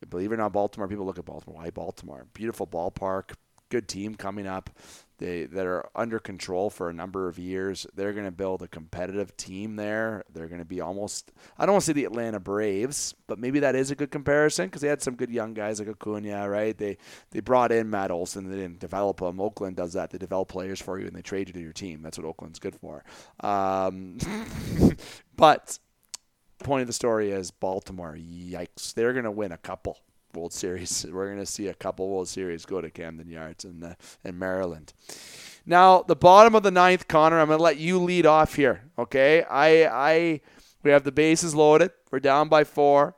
Believe 0.09 0.33
it 0.33 0.35
or 0.35 0.39
not, 0.39 0.53
Baltimore. 0.53 0.89
People 0.89 1.07
look 1.07 1.19
at 1.19 1.25
Baltimore. 1.25 1.63
Why 1.63 1.71
Baltimore? 1.71 2.27
Beautiful 2.33 2.67
ballpark, 2.67 3.35
good 3.69 3.89
team 3.89 4.15
coming 4.15 4.47
up. 4.47 4.71
They 5.19 5.47
that 5.47 5.65
are 5.65 5.89
under 5.95 6.19
control 6.19 6.69
for 6.69 6.91
a 6.91 6.93
number 6.93 7.27
of 7.27 7.39
years. 7.39 7.87
They're 7.95 8.13
going 8.13 8.27
to 8.27 8.31
build 8.31 8.61
a 8.61 8.69
competitive 8.69 9.35
team 9.39 9.77
there. 9.77 10.25
They're 10.31 10.47
going 10.47 10.59
to 10.59 10.67
be 10.67 10.83
almost. 10.83 11.33
I 11.57 11.65
don't 11.65 11.73
want 11.73 11.85
to 11.85 11.87
say 11.87 11.93
the 11.95 12.05
Atlanta 12.05 12.39
Braves, 12.39 13.15
but 13.27 13.39
maybe 13.39 13.61
that 13.61 13.75
is 13.75 13.91
a 13.91 13.95
good 13.95 14.11
comparison 14.11 14.67
because 14.67 14.83
they 14.83 14.89
had 14.89 15.01
some 15.01 15.15
good 15.15 15.31
young 15.31 15.55
guys 15.55 15.79
like 15.79 15.89
Acuna, 15.89 16.49
right? 16.51 16.77
They 16.77 16.99
they 17.31 17.41
brought 17.41 17.73
in 17.73 17.89
Matt 17.89 18.11
Olson. 18.11 18.51
They 18.51 18.57
didn't 18.57 18.79
develop 18.79 19.21
them. 19.21 19.41
Oakland 19.41 19.77
does 19.77 19.95
that. 19.95 20.11
They 20.11 20.19
develop 20.19 20.49
players 20.49 20.83
for 20.83 20.99
you 20.99 21.07
and 21.07 21.17
they 21.17 21.23
trade 21.23 21.49
you 21.49 21.55
to 21.55 21.61
your 21.61 21.73
team. 21.73 22.03
That's 22.03 22.19
what 22.19 22.27
Oakland's 22.27 22.59
good 22.59 22.77
for. 22.77 23.03
Um, 23.41 24.19
but 25.37 25.79
point 26.59 26.83
of 26.83 26.87
the 26.87 26.93
story 26.93 27.31
is 27.31 27.51
Baltimore. 27.51 28.17
Yikes! 28.19 28.95
They're 28.95 29.13
going 29.13 29.25
to 29.25 29.31
win 29.31 29.53
a 29.53 29.59
couple 29.59 29.99
World 30.35 30.53
Series. 30.53 31.07
We're 31.11 31.27
going 31.27 31.39
to 31.39 31.47
see 31.47 31.69
a 31.69 31.75
couple 31.75 32.09
World 32.09 32.29
Series 32.29 32.65
go 32.67 32.81
to 32.81 32.91
Camden 32.91 33.29
Yards 33.29 33.65
the, 33.65 33.97
in 34.25 34.39
Maryland. 34.39 34.93
Now, 35.65 36.03
the 36.03 36.15
bottom 36.15 36.55
of 36.55 36.63
the 36.63 36.71
ninth, 36.71 37.09
Connor. 37.09 37.41
I'm 37.41 37.49
going 37.49 37.59
to 37.59 37.63
let 37.63 37.79
you 37.79 37.99
lead 37.99 38.27
off 38.27 38.55
here. 38.55 38.83
Okay, 38.99 39.43
I 39.43 39.87
I 39.87 40.41
we 40.83 40.91
have 40.93 41.03
the 41.03 41.13
bases 41.13 41.55
loaded. 41.55 41.91
We're 42.13 42.21
down 42.21 42.49
by 42.49 42.65
four. 42.65 43.17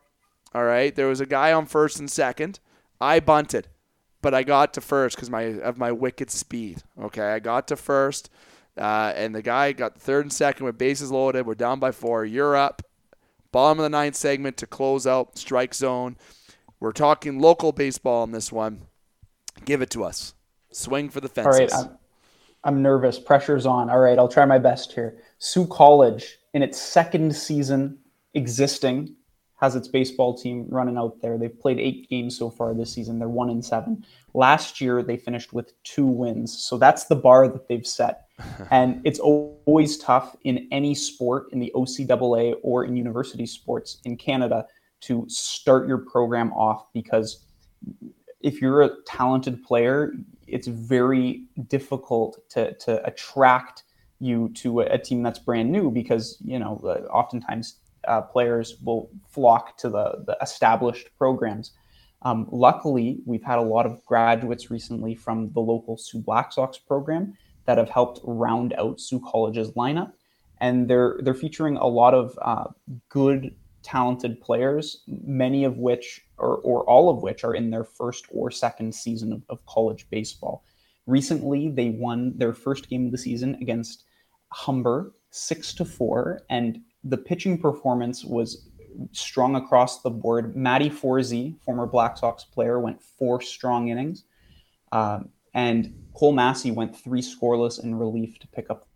All 0.54 0.64
right. 0.64 0.94
There 0.94 1.08
was 1.08 1.20
a 1.20 1.26
guy 1.26 1.52
on 1.52 1.66
first 1.66 1.98
and 1.98 2.10
second. 2.10 2.60
I 3.00 3.20
bunted, 3.20 3.68
but 4.22 4.32
I 4.34 4.42
got 4.42 4.72
to 4.74 4.80
first 4.80 5.16
because 5.16 5.28
my 5.28 5.42
of 5.42 5.76
my 5.76 5.92
wicked 5.92 6.30
speed. 6.30 6.82
Okay, 6.98 7.32
I 7.32 7.38
got 7.38 7.68
to 7.68 7.76
first. 7.76 8.30
Uh, 8.76 9.12
and 9.16 9.34
the 9.34 9.42
guy 9.42 9.72
got 9.72 9.98
third 9.98 10.24
and 10.24 10.32
second 10.32 10.64
with 10.64 10.78
bases 10.78 11.10
loaded. 11.10 11.44
We're 11.44 11.54
down 11.54 11.80
by 11.80 11.90
four. 11.90 12.24
You're 12.24 12.56
up. 12.56 12.82
Bottom 13.50 13.78
of 13.78 13.84
the 13.84 13.88
ninth 13.88 14.16
segment 14.16 14.56
to 14.58 14.66
close 14.66 15.06
out 15.06 15.38
strike 15.38 15.74
zone. 15.74 16.16
We're 16.80 16.92
talking 16.92 17.40
local 17.40 17.72
baseball 17.72 18.24
in 18.24 18.32
this 18.32 18.52
one. 18.52 18.82
Give 19.64 19.82
it 19.82 19.90
to 19.90 20.04
us. 20.04 20.34
Swing 20.70 21.08
for 21.08 21.20
the 21.20 21.28
fences. 21.28 21.72
All 21.72 21.82
right, 21.82 21.90
I'm, 21.90 21.98
I'm 22.76 22.82
nervous. 22.82 23.18
Pressure's 23.18 23.66
on. 23.66 23.90
All 23.90 23.98
right, 23.98 24.18
I'll 24.18 24.28
try 24.28 24.44
my 24.44 24.58
best 24.58 24.92
here. 24.92 25.18
Sault 25.38 25.70
College, 25.70 26.38
in 26.52 26.62
its 26.62 26.80
second 26.80 27.34
season 27.34 27.98
existing, 28.34 29.16
has 29.60 29.74
its 29.74 29.88
baseball 29.88 30.36
team 30.36 30.66
running 30.68 30.96
out 30.96 31.20
there. 31.20 31.36
They've 31.36 31.58
played 31.58 31.80
eight 31.80 32.08
games 32.08 32.36
so 32.36 32.50
far 32.50 32.74
this 32.74 32.92
season. 32.92 33.18
They're 33.18 33.28
one 33.28 33.50
in 33.50 33.62
seven. 33.62 34.04
Last 34.34 34.80
year, 34.80 35.02
they 35.02 35.16
finished 35.16 35.52
with 35.52 35.72
two 35.82 36.06
wins. 36.06 36.56
So 36.62 36.78
that's 36.78 37.04
the 37.04 37.16
bar 37.16 37.48
that 37.48 37.66
they've 37.66 37.86
set. 37.86 38.27
and 38.70 39.00
it's 39.04 39.18
always 39.18 39.98
tough 39.98 40.36
in 40.44 40.68
any 40.70 40.94
sport 40.94 41.46
in 41.52 41.58
the 41.58 41.72
OCAA 41.74 42.54
or 42.62 42.84
in 42.84 42.96
university 42.96 43.46
sports 43.46 43.98
in 44.04 44.16
Canada 44.16 44.66
to 45.00 45.24
start 45.28 45.86
your 45.86 45.98
program 45.98 46.52
off 46.52 46.92
because 46.92 47.44
if 48.40 48.60
you're 48.60 48.82
a 48.82 48.90
talented 49.06 49.62
player, 49.62 50.12
it's 50.46 50.66
very 50.66 51.44
difficult 51.68 52.38
to, 52.50 52.72
to 52.74 53.04
attract 53.04 53.84
you 54.20 54.48
to 54.54 54.80
a, 54.80 54.98
team 54.98 55.22
that's 55.22 55.38
brand 55.38 55.70
new 55.70 55.90
because, 55.90 56.38
you 56.44 56.58
know, 56.58 56.80
uh, 56.84 57.06
oftentimes 57.12 57.76
uh, 58.06 58.20
players 58.20 58.76
will 58.84 59.10
flock 59.28 59.76
to 59.78 59.88
the, 59.88 60.24
the 60.26 60.36
established 60.42 61.08
programs. 61.16 61.72
Um, 62.22 62.48
luckily, 62.50 63.20
we've 63.26 63.42
had 63.42 63.58
a 63.58 63.62
lot 63.62 63.86
of 63.86 64.04
graduates 64.04 64.70
recently 64.70 65.14
from 65.14 65.52
the 65.52 65.60
local 65.60 65.96
Soo 65.96 66.20
Black 66.20 66.52
Sox 66.52 66.78
program 66.78 67.36
that 67.68 67.76
have 67.76 67.90
helped 67.90 68.18
round 68.24 68.72
out 68.78 68.98
Sault 68.98 69.22
College's 69.30 69.72
lineup, 69.72 70.12
and 70.58 70.88
they're 70.88 71.18
they're 71.22 71.34
featuring 71.34 71.76
a 71.76 71.86
lot 71.86 72.14
of 72.14 72.36
uh, 72.40 72.64
good, 73.10 73.54
talented 73.82 74.40
players, 74.40 75.04
many 75.06 75.64
of 75.64 75.76
which 75.76 76.22
or, 76.38 76.56
or 76.64 76.82
all 76.88 77.10
of 77.10 77.22
which 77.22 77.44
are 77.44 77.54
in 77.54 77.70
their 77.70 77.84
first 77.84 78.24
or 78.30 78.50
second 78.50 78.94
season 78.94 79.34
of, 79.34 79.42
of 79.50 79.66
college 79.66 80.06
baseball. 80.10 80.64
Recently, 81.06 81.68
they 81.68 81.90
won 81.90 82.32
their 82.38 82.54
first 82.54 82.88
game 82.88 83.04
of 83.04 83.12
the 83.12 83.18
season 83.18 83.56
against 83.60 84.04
Humber 84.52 85.12
six 85.30 85.74
to 85.74 85.84
four, 85.84 86.40
and 86.48 86.80
the 87.04 87.18
pitching 87.18 87.58
performance 87.58 88.24
was 88.24 88.70
strong 89.12 89.56
across 89.56 90.00
the 90.00 90.10
board. 90.10 90.56
Matty 90.56 90.88
Forsey, 90.88 91.54
former 91.60 91.86
Black 91.86 92.16
Sox 92.16 92.44
player, 92.44 92.80
went 92.80 93.02
four 93.02 93.42
strong 93.42 93.88
innings, 93.88 94.24
uh, 94.90 95.20
and 95.54 95.94
Cole 96.14 96.32
Massey 96.32 96.70
went 96.70 96.96
three 96.96 97.22
scoreless 97.22 97.82
in 97.82 97.94
relief 97.94 98.38
to 98.40 98.48
pick 98.48 98.70
up 98.70 98.86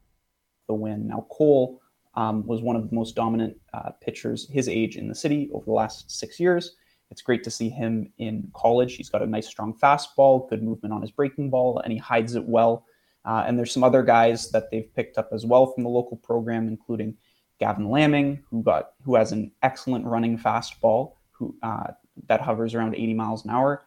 the 0.68 0.74
win. 0.74 1.06
Now 1.06 1.26
Cole 1.30 1.80
um, 2.14 2.46
was 2.46 2.60
one 2.60 2.76
of 2.76 2.88
the 2.88 2.94
most 2.94 3.14
dominant 3.14 3.56
uh, 3.72 3.90
pitchers 4.00 4.48
his 4.50 4.68
age 4.68 4.96
in 4.96 5.08
the 5.08 5.14
city 5.14 5.50
over 5.52 5.64
the 5.64 5.72
last 5.72 6.10
six 6.10 6.38
years. 6.38 6.76
It's 7.10 7.22
great 7.22 7.44
to 7.44 7.50
see 7.50 7.68
him 7.68 8.10
in 8.18 8.50
college. 8.54 8.96
He's 8.96 9.10
got 9.10 9.22
a 9.22 9.26
nice, 9.26 9.46
strong 9.46 9.74
fastball, 9.78 10.48
good 10.48 10.62
movement 10.62 10.94
on 10.94 11.02
his 11.02 11.10
breaking 11.10 11.50
ball, 11.50 11.78
and 11.80 11.92
he 11.92 11.98
hides 11.98 12.34
it 12.34 12.44
well. 12.44 12.86
Uh, 13.24 13.44
and 13.46 13.58
there's 13.58 13.70
some 13.70 13.84
other 13.84 14.02
guys 14.02 14.50
that 14.50 14.70
they've 14.70 14.92
picked 14.94 15.18
up 15.18 15.28
as 15.30 15.44
well 15.44 15.66
from 15.66 15.84
the 15.84 15.90
local 15.90 16.16
program, 16.16 16.68
including 16.68 17.14
Gavin 17.60 17.90
Lamming, 17.90 18.42
who 18.50 18.62
got 18.62 18.92
who 19.04 19.14
has 19.14 19.30
an 19.30 19.52
excellent 19.62 20.06
running 20.06 20.38
fastball, 20.38 21.12
who 21.30 21.54
uh, 21.62 21.92
that 22.28 22.40
hovers 22.40 22.74
around 22.74 22.94
80 22.94 23.14
miles 23.14 23.44
an 23.44 23.50
hour. 23.50 23.84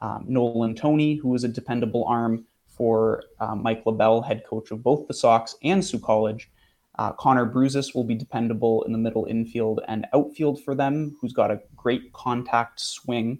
Um, 0.00 0.24
Nolan 0.28 0.74
Tony, 0.74 1.14
who 1.14 1.34
is 1.34 1.44
a 1.44 1.48
dependable 1.48 2.04
arm 2.04 2.44
for 2.66 3.22
uh, 3.40 3.54
Mike 3.54 3.84
LaBelle, 3.86 4.22
head 4.22 4.42
coach 4.46 4.70
of 4.70 4.82
both 4.82 5.06
the 5.06 5.14
Sox 5.14 5.56
and 5.62 5.84
Sault 5.84 6.02
College. 6.02 6.50
Uh, 6.98 7.12
Connor 7.12 7.46
Bruzis 7.46 7.94
will 7.94 8.04
be 8.04 8.14
dependable 8.14 8.82
in 8.84 8.92
the 8.92 8.98
middle 8.98 9.24
infield 9.24 9.80
and 9.88 10.06
outfield 10.12 10.62
for 10.62 10.74
them, 10.74 11.16
who's 11.20 11.32
got 11.32 11.50
a 11.50 11.60
great 11.76 12.12
contact 12.12 12.80
swing. 12.80 13.38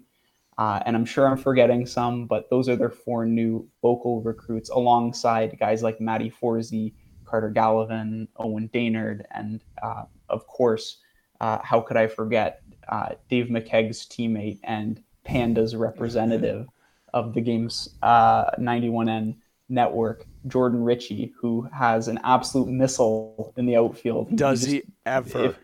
Uh, 0.57 0.81
and 0.85 0.95
I'm 0.95 1.05
sure 1.05 1.27
I'm 1.27 1.37
forgetting 1.37 1.85
some, 1.85 2.27
but 2.27 2.49
those 2.49 2.69
are 2.69 2.75
their 2.75 2.89
four 2.89 3.25
new 3.25 3.67
local 3.83 4.21
recruits 4.21 4.69
alongside 4.69 5.57
guys 5.59 5.83
like 5.83 5.99
Matty 5.99 6.31
Forsey, 6.31 6.93
Carter 7.25 7.51
Gallivan, 7.51 8.27
Owen 8.37 8.69
Daynard, 8.73 9.23
and 9.31 9.61
uh, 9.83 10.03
of 10.29 10.47
course, 10.47 10.99
uh, 11.41 11.59
how 11.61 11.81
could 11.81 11.97
I 11.97 12.07
forget 12.07 12.61
uh, 12.87 13.09
Dave 13.29 13.47
McCaig's 13.47 14.05
teammate 14.05 14.59
and 14.63 15.01
Panda's 15.25 15.75
representative 15.75 16.67
of 17.13 17.33
the 17.33 17.41
game's 17.41 17.89
91N 18.03 19.31
uh, 19.31 19.33
network, 19.67 20.25
Jordan 20.47 20.83
Ritchie, 20.83 21.33
who 21.39 21.67
has 21.73 22.07
an 22.07 22.19
absolute 22.23 22.67
missile 22.67 23.53
in 23.57 23.65
the 23.65 23.75
outfield. 23.75 24.35
Does 24.35 24.63
he, 24.63 24.79
just, 24.79 24.87
he 24.87 24.93
ever? 25.05 25.55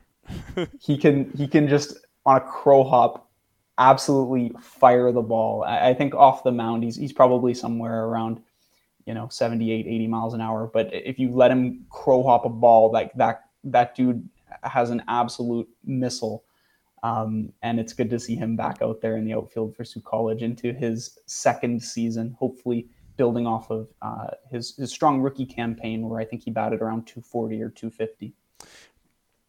he 0.80 0.98
can 0.98 1.32
he 1.32 1.48
can 1.48 1.68
just 1.68 1.98
on 2.26 2.38
a 2.38 2.42
crow 2.42 2.84
hop 2.84 3.30
absolutely 3.78 4.52
fire 4.60 5.12
the 5.12 5.22
ball. 5.22 5.64
I, 5.64 5.90
I, 5.90 5.94
think 5.94 6.14
off 6.14 6.44
the 6.44 6.52
mound 6.52 6.84
he's 6.84 6.96
he's 6.96 7.14
probably 7.14 7.54
somewhere 7.54 8.06
around 8.06 8.42
you 9.06 9.14
know 9.14 9.28
78 9.30 9.88
80 9.88 10.08
miles 10.08 10.34
an 10.34 10.42
hour, 10.42 10.70
but 10.72 10.94
if 10.94 11.20
you 11.20 11.32
let 11.32 11.52
him 11.52 11.86
crow 11.90 12.24
hop 12.24 12.46
a 12.46 12.50
ball 12.50 12.92
like 12.92 13.14
that 13.16 13.44
that 13.64 13.96
dude 13.96 14.28
has 14.64 14.90
an 14.90 15.04
absolute 15.08 15.68
missile. 15.84 16.44
Um, 17.04 17.52
and 17.64 17.80
it's 17.80 17.94
good 17.94 18.10
to 18.12 18.20
see 18.20 18.36
him 18.36 18.56
back 18.56 18.82
out 18.82 19.02
there 19.02 19.18
in 19.18 19.26
the 19.26 19.34
outfield 19.34 19.76
for 19.76 19.84
Sault 19.84 20.06
College 20.06 20.44
into 20.44 20.72
his 20.74 21.18
second 21.26 21.82
season. 21.82 22.36
Hopefully, 22.40 22.88
building 23.18 23.48
off 23.48 23.70
of 23.72 23.88
uh, 24.02 24.28
his 24.50 24.76
his 24.76 24.92
strong 24.92 25.22
rookie 25.22 25.46
campaign, 25.46 26.08
where 26.08 26.20
I 26.20 26.26
think 26.26 26.44
he 26.44 26.52
batted 26.52 26.82
around 26.82 27.08
240 27.08 27.62
or 27.62 27.70
250. 27.70 28.34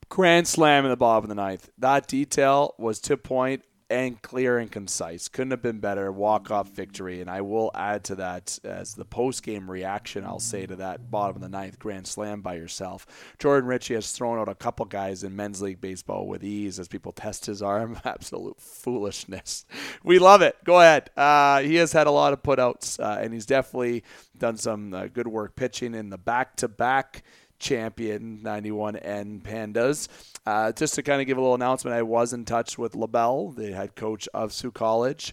Grand 0.09 0.47
slam 0.47 0.85
in 0.85 0.91
the 0.91 0.97
bottom 0.97 1.25
of 1.25 1.29
the 1.29 1.35
ninth. 1.35 1.71
That 1.79 2.07
detail 2.07 2.75
was 2.79 3.01
to 3.01 3.17
point 3.17 3.65
and 3.93 4.21
clear 4.23 4.59
and 4.59 4.73
concise. 4.73 5.29
Couldn't 5.29 5.51
have 5.51 5.63
been 5.63 5.79
better. 5.79 6.11
Walk 6.11 6.51
off 6.51 6.71
victory. 6.71 7.21
And 7.21 7.31
I 7.31 7.43
will 7.43 7.71
add 7.75 8.05
to 8.05 8.15
that 8.17 8.59
as 8.65 8.95
the 8.95 9.05
post 9.05 9.43
game 9.43 9.71
reaction, 9.71 10.25
I'll 10.25 10.41
say 10.41 10.67
to 10.67 10.77
that 10.77 11.11
bottom 11.11 11.37
of 11.37 11.43
the 11.43 11.49
ninth 11.49 11.79
grand 11.79 12.07
slam 12.07 12.41
by 12.41 12.55
yourself. 12.55 13.07
Jordan 13.39 13.69
Ritchie 13.69 13.95
has 13.95 14.11
thrown 14.13 14.39
out 14.39 14.49
a 14.49 14.55
couple 14.55 14.87
guys 14.87 15.23
in 15.23 15.37
men's 15.37 15.61
league 15.61 15.81
baseball 15.81 16.27
with 16.27 16.43
ease 16.43 16.79
as 16.81 16.89
people 16.89 17.13
test 17.13 17.47
his 17.47 17.63
arm. 17.63 17.99
Absolute 18.05 18.59
foolishness. 18.59 19.67
We 20.03 20.19
love 20.19 20.41
it. 20.41 20.57
Go 20.65 20.81
ahead. 20.81 21.11
Uh, 21.17 21.61
he 21.61 21.77
has 21.77 21.93
had 21.93 22.07
a 22.07 22.11
lot 22.11 22.33
of 22.33 22.43
putouts, 22.43 22.99
uh, 22.99 23.21
and 23.21 23.35
he's 23.35 23.47
definitely 23.47 24.05
done 24.39 24.57
some 24.57 24.95
uh, 24.95 25.07
good 25.07 25.29
work 25.29 25.55
pitching 25.55 25.95
in 25.95 26.09
the 26.09 26.19
back 26.19 26.57
to 26.57 26.69
back 26.69 27.23
champion 27.63 28.41
91N 28.43 29.41
Pandas. 29.41 30.09
Uh, 30.45 30.73
just 30.73 30.95
to 30.97 31.03
kind 31.03 31.21
of 31.21 31.27
give 31.27 31.39
a 31.39 31.41
little 31.41 31.55
announcement, 31.55 31.97
I 31.97 32.03
was 32.03 32.33
in 32.33 32.45
touch 32.45 32.77
with 32.77 32.95
LaBelle, 32.95 33.51
the 33.51 33.73
head 33.73 33.95
coach 33.95 34.29
of 34.35 34.53
Sault 34.53 34.75
College. 34.75 35.33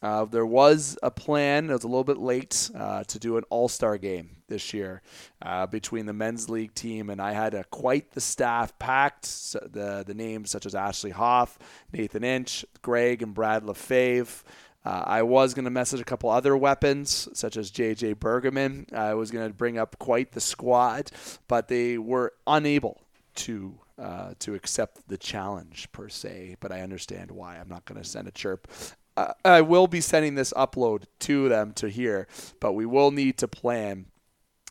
Uh, 0.00 0.26
there 0.26 0.46
was 0.46 0.98
a 1.02 1.10
plan, 1.10 1.70
it 1.70 1.72
was 1.72 1.84
a 1.84 1.88
little 1.88 2.04
bit 2.04 2.18
late, 2.18 2.70
uh, 2.76 3.02
to 3.04 3.18
do 3.18 3.38
an 3.38 3.44
all 3.48 3.68
star 3.68 3.96
game 3.96 4.36
this 4.48 4.74
year 4.74 5.00
uh, 5.40 5.66
between 5.66 6.04
the 6.04 6.12
men's 6.12 6.50
league 6.50 6.74
team, 6.74 7.08
and 7.08 7.20
I 7.20 7.32
had 7.32 7.54
a, 7.54 7.64
quite 7.64 8.12
the 8.12 8.20
staff 8.20 8.78
packed. 8.78 9.24
So 9.24 9.66
the, 9.70 10.04
the 10.06 10.14
names 10.14 10.50
such 10.50 10.66
as 10.66 10.74
Ashley 10.74 11.10
Hoff, 11.10 11.58
Nathan 11.92 12.22
Inch, 12.22 12.64
Greg, 12.82 13.22
and 13.22 13.34
Brad 13.34 13.62
LaFave. 13.62 14.42
Uh, 14.84 15.02
I 15.06 15.22
was 15.22 15.54
going 15.54 15.64
to 15.64 15.70
message 15.70 16.00
a 16.00 16.04
couple 16.04 16.28
other 16.28 16.56
weapons, 16.56 17.28
such 17.32 17.56
as 17.56 17.70
J.J. 17.70 18.16
Bergerman. 18.16 18.92
I 18.92 19.14
was 19.14 19.30
going 19.30 19.48
to 19.48 19.54
bring 19.54 19.78
up 19.78 19.98
quite 19.98 20.32
the 20.32 20.40
squad, 20.40 21.10
but 21.48 21.68
they 21.68 21.96
were 21.96 22.34
unable 22.46 23.00
to 23.36 23.78
uh, 23.98 24.34
to 24.40 24.54
accept 24.54 25.08
the 25.08 25.16
challenge 25.16 25.88
per 25.92 26.08
se. 26.08 26.56
But 26.60 26.72
I 26.72 26.80
understand 26.80 27.30
why. 27.30 27.56
I'm 27.56 27.68
not 27.68 27.84
going 27.84 28.02
to 28.02 28.08
send 28.08 28.28
a 28.28 28.32
chirp. 28.32 28.68
Uh, 29.16 29.32
I 29.44 29.60
will 29.60 29.86
be 29.86 30.00
sending 30.00 30.34
this 30.34 30.52
upload 30.54 31.04
to 31.20 31.48
them 31.48 31.72
to 31.74 31.88
hear, 31.88 32.26
but 32.60 32.72
we 32.72 32.84
will 32.84 33.12
need 33.12 33.38
to 33.38 33.48
plan 33.48 34.06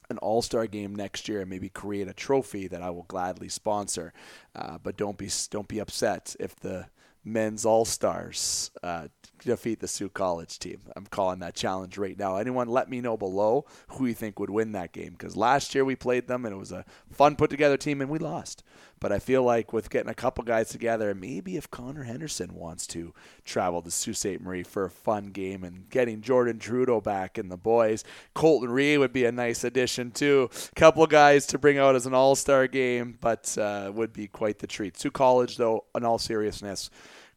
an 0.09 0.17
All 0.19 0.41
Star 0.41 0.67
game 0.67 0.93
next 0.93 1.27
year 1.27 1.41
and 1.41 1.49
maybe 1.49 1.69
create 1.69 2.07
a 2.07 2.13
trophy 2.13 2.67
that 2.67 2.81
I 2.81 2.89
will 2.89 3.05
gladly 3.07 3.49
sponsor. 3.49 4.13
Uh, 4.55 4.77
but 4.77 4.97
don't 4.97 5.17
be 5.17 5.29
don't 5.49 5.67
be 5.67 5.79
upset 5.79 6.35
if 6.39 6.55
the 6.57 6.87
men's 7.23 7.65
All 7.65 7.85
Stars 7.85 8.71
uh, 8.81 9.07
defeat 9.39 9.79
the 9.79 9.87
Sault 9.87 10.13
College 10.13 10.59
team. 10.59 10.79
I'm 10.95 11.05
calling 11.05 11.39
that 11.39 11.55
challenge 11.55 11.97
right 11.97 12.17
now. 12.17 12.37
Anyone, 12.37 12.67
let 12.67 12.89
me 12.89 13.01
know 13.01 13.17
below 13.17 13.65
who 13.89 14.05
you 14.05 14.13
think 14.13 14.39
would 14.39 14.49
win 14.49 14.71
that 14.73 14.91
game 14.91 15.11
because 15.11 15.35
last 15.35 15.75
year 15.75 15.85
we 15.85 15.95
played 15.95 16.27
them 16.27 16.45
and 16.45 16.53
it 16.53 16.57
was 16.57 16.71
a 16.71 16.85
fun 17.11 17.35
put 17.35 17.49
together 17.49 17.77
team 17.77 18.01
and 18.01 18.09
we 18.09 18.19
lost. 18.19 18.63
But 19.03 19.11
I 19.11 19.19
feel 19.19 19.43
like 19.43 19.73
with 19.73 19.89
getting 19.89 20.09
a 20.09 20.13
couple 20.15 20.45
guys 20.45 20.69
together, 20.69 21.13
maybe 21.13 21.57
if 21.57 21.69
Connor 21.69 22.03
Henderson 22.03 22.55
wants 22.55 22.87
to 22.87 23.13
travel 23.43 23.81
to 23.81 23.91
Sault 23.91 24.15
Ste. 24.15 24.39
Marie 24.39 24.63
for 24.63 24.85
a 24.85 24.89
fun 24.89 25.27
game 25.27 25.65
and 25.65 25.89
getting 25.89 26.21
Jordan 26.21 26.57
Trudeau 26.57 27.01
back 27.01 27.37
and 27.37 27.51
the 27.51 27.57
boys, 27.57 28.05
Colton 28.33 28.71
Ree 28.71 28.97
would 28.97 29.11
be 29.11 29.25
a 29.25 29.31
nice 29.33 29.65
addition 29.65 30.11
too. 30.11 30.49
Couple 30.77 31.05
guys 31.05 31.45
to 31.47 31.57
bring 31.57 31.77
out 31.77 31.95
as 31.95 32.05
an 32.05 32.13
all 32.13 32.33
star 32.33 32.65
game, 32.65 33.17
but 33.19 33.57
uh, 33.57 33.91
would 33.93 34.13
be 34.13 34.27
quite 34.27 34.59
the 34.59 34.67
treat. 34.67 34.95
Sault 34.95 35.13
College, 35.13 35.57
though, 35.57 35.83
in 35.93 36.05
all 36.05 36.17
seriousness, 36.17 36.89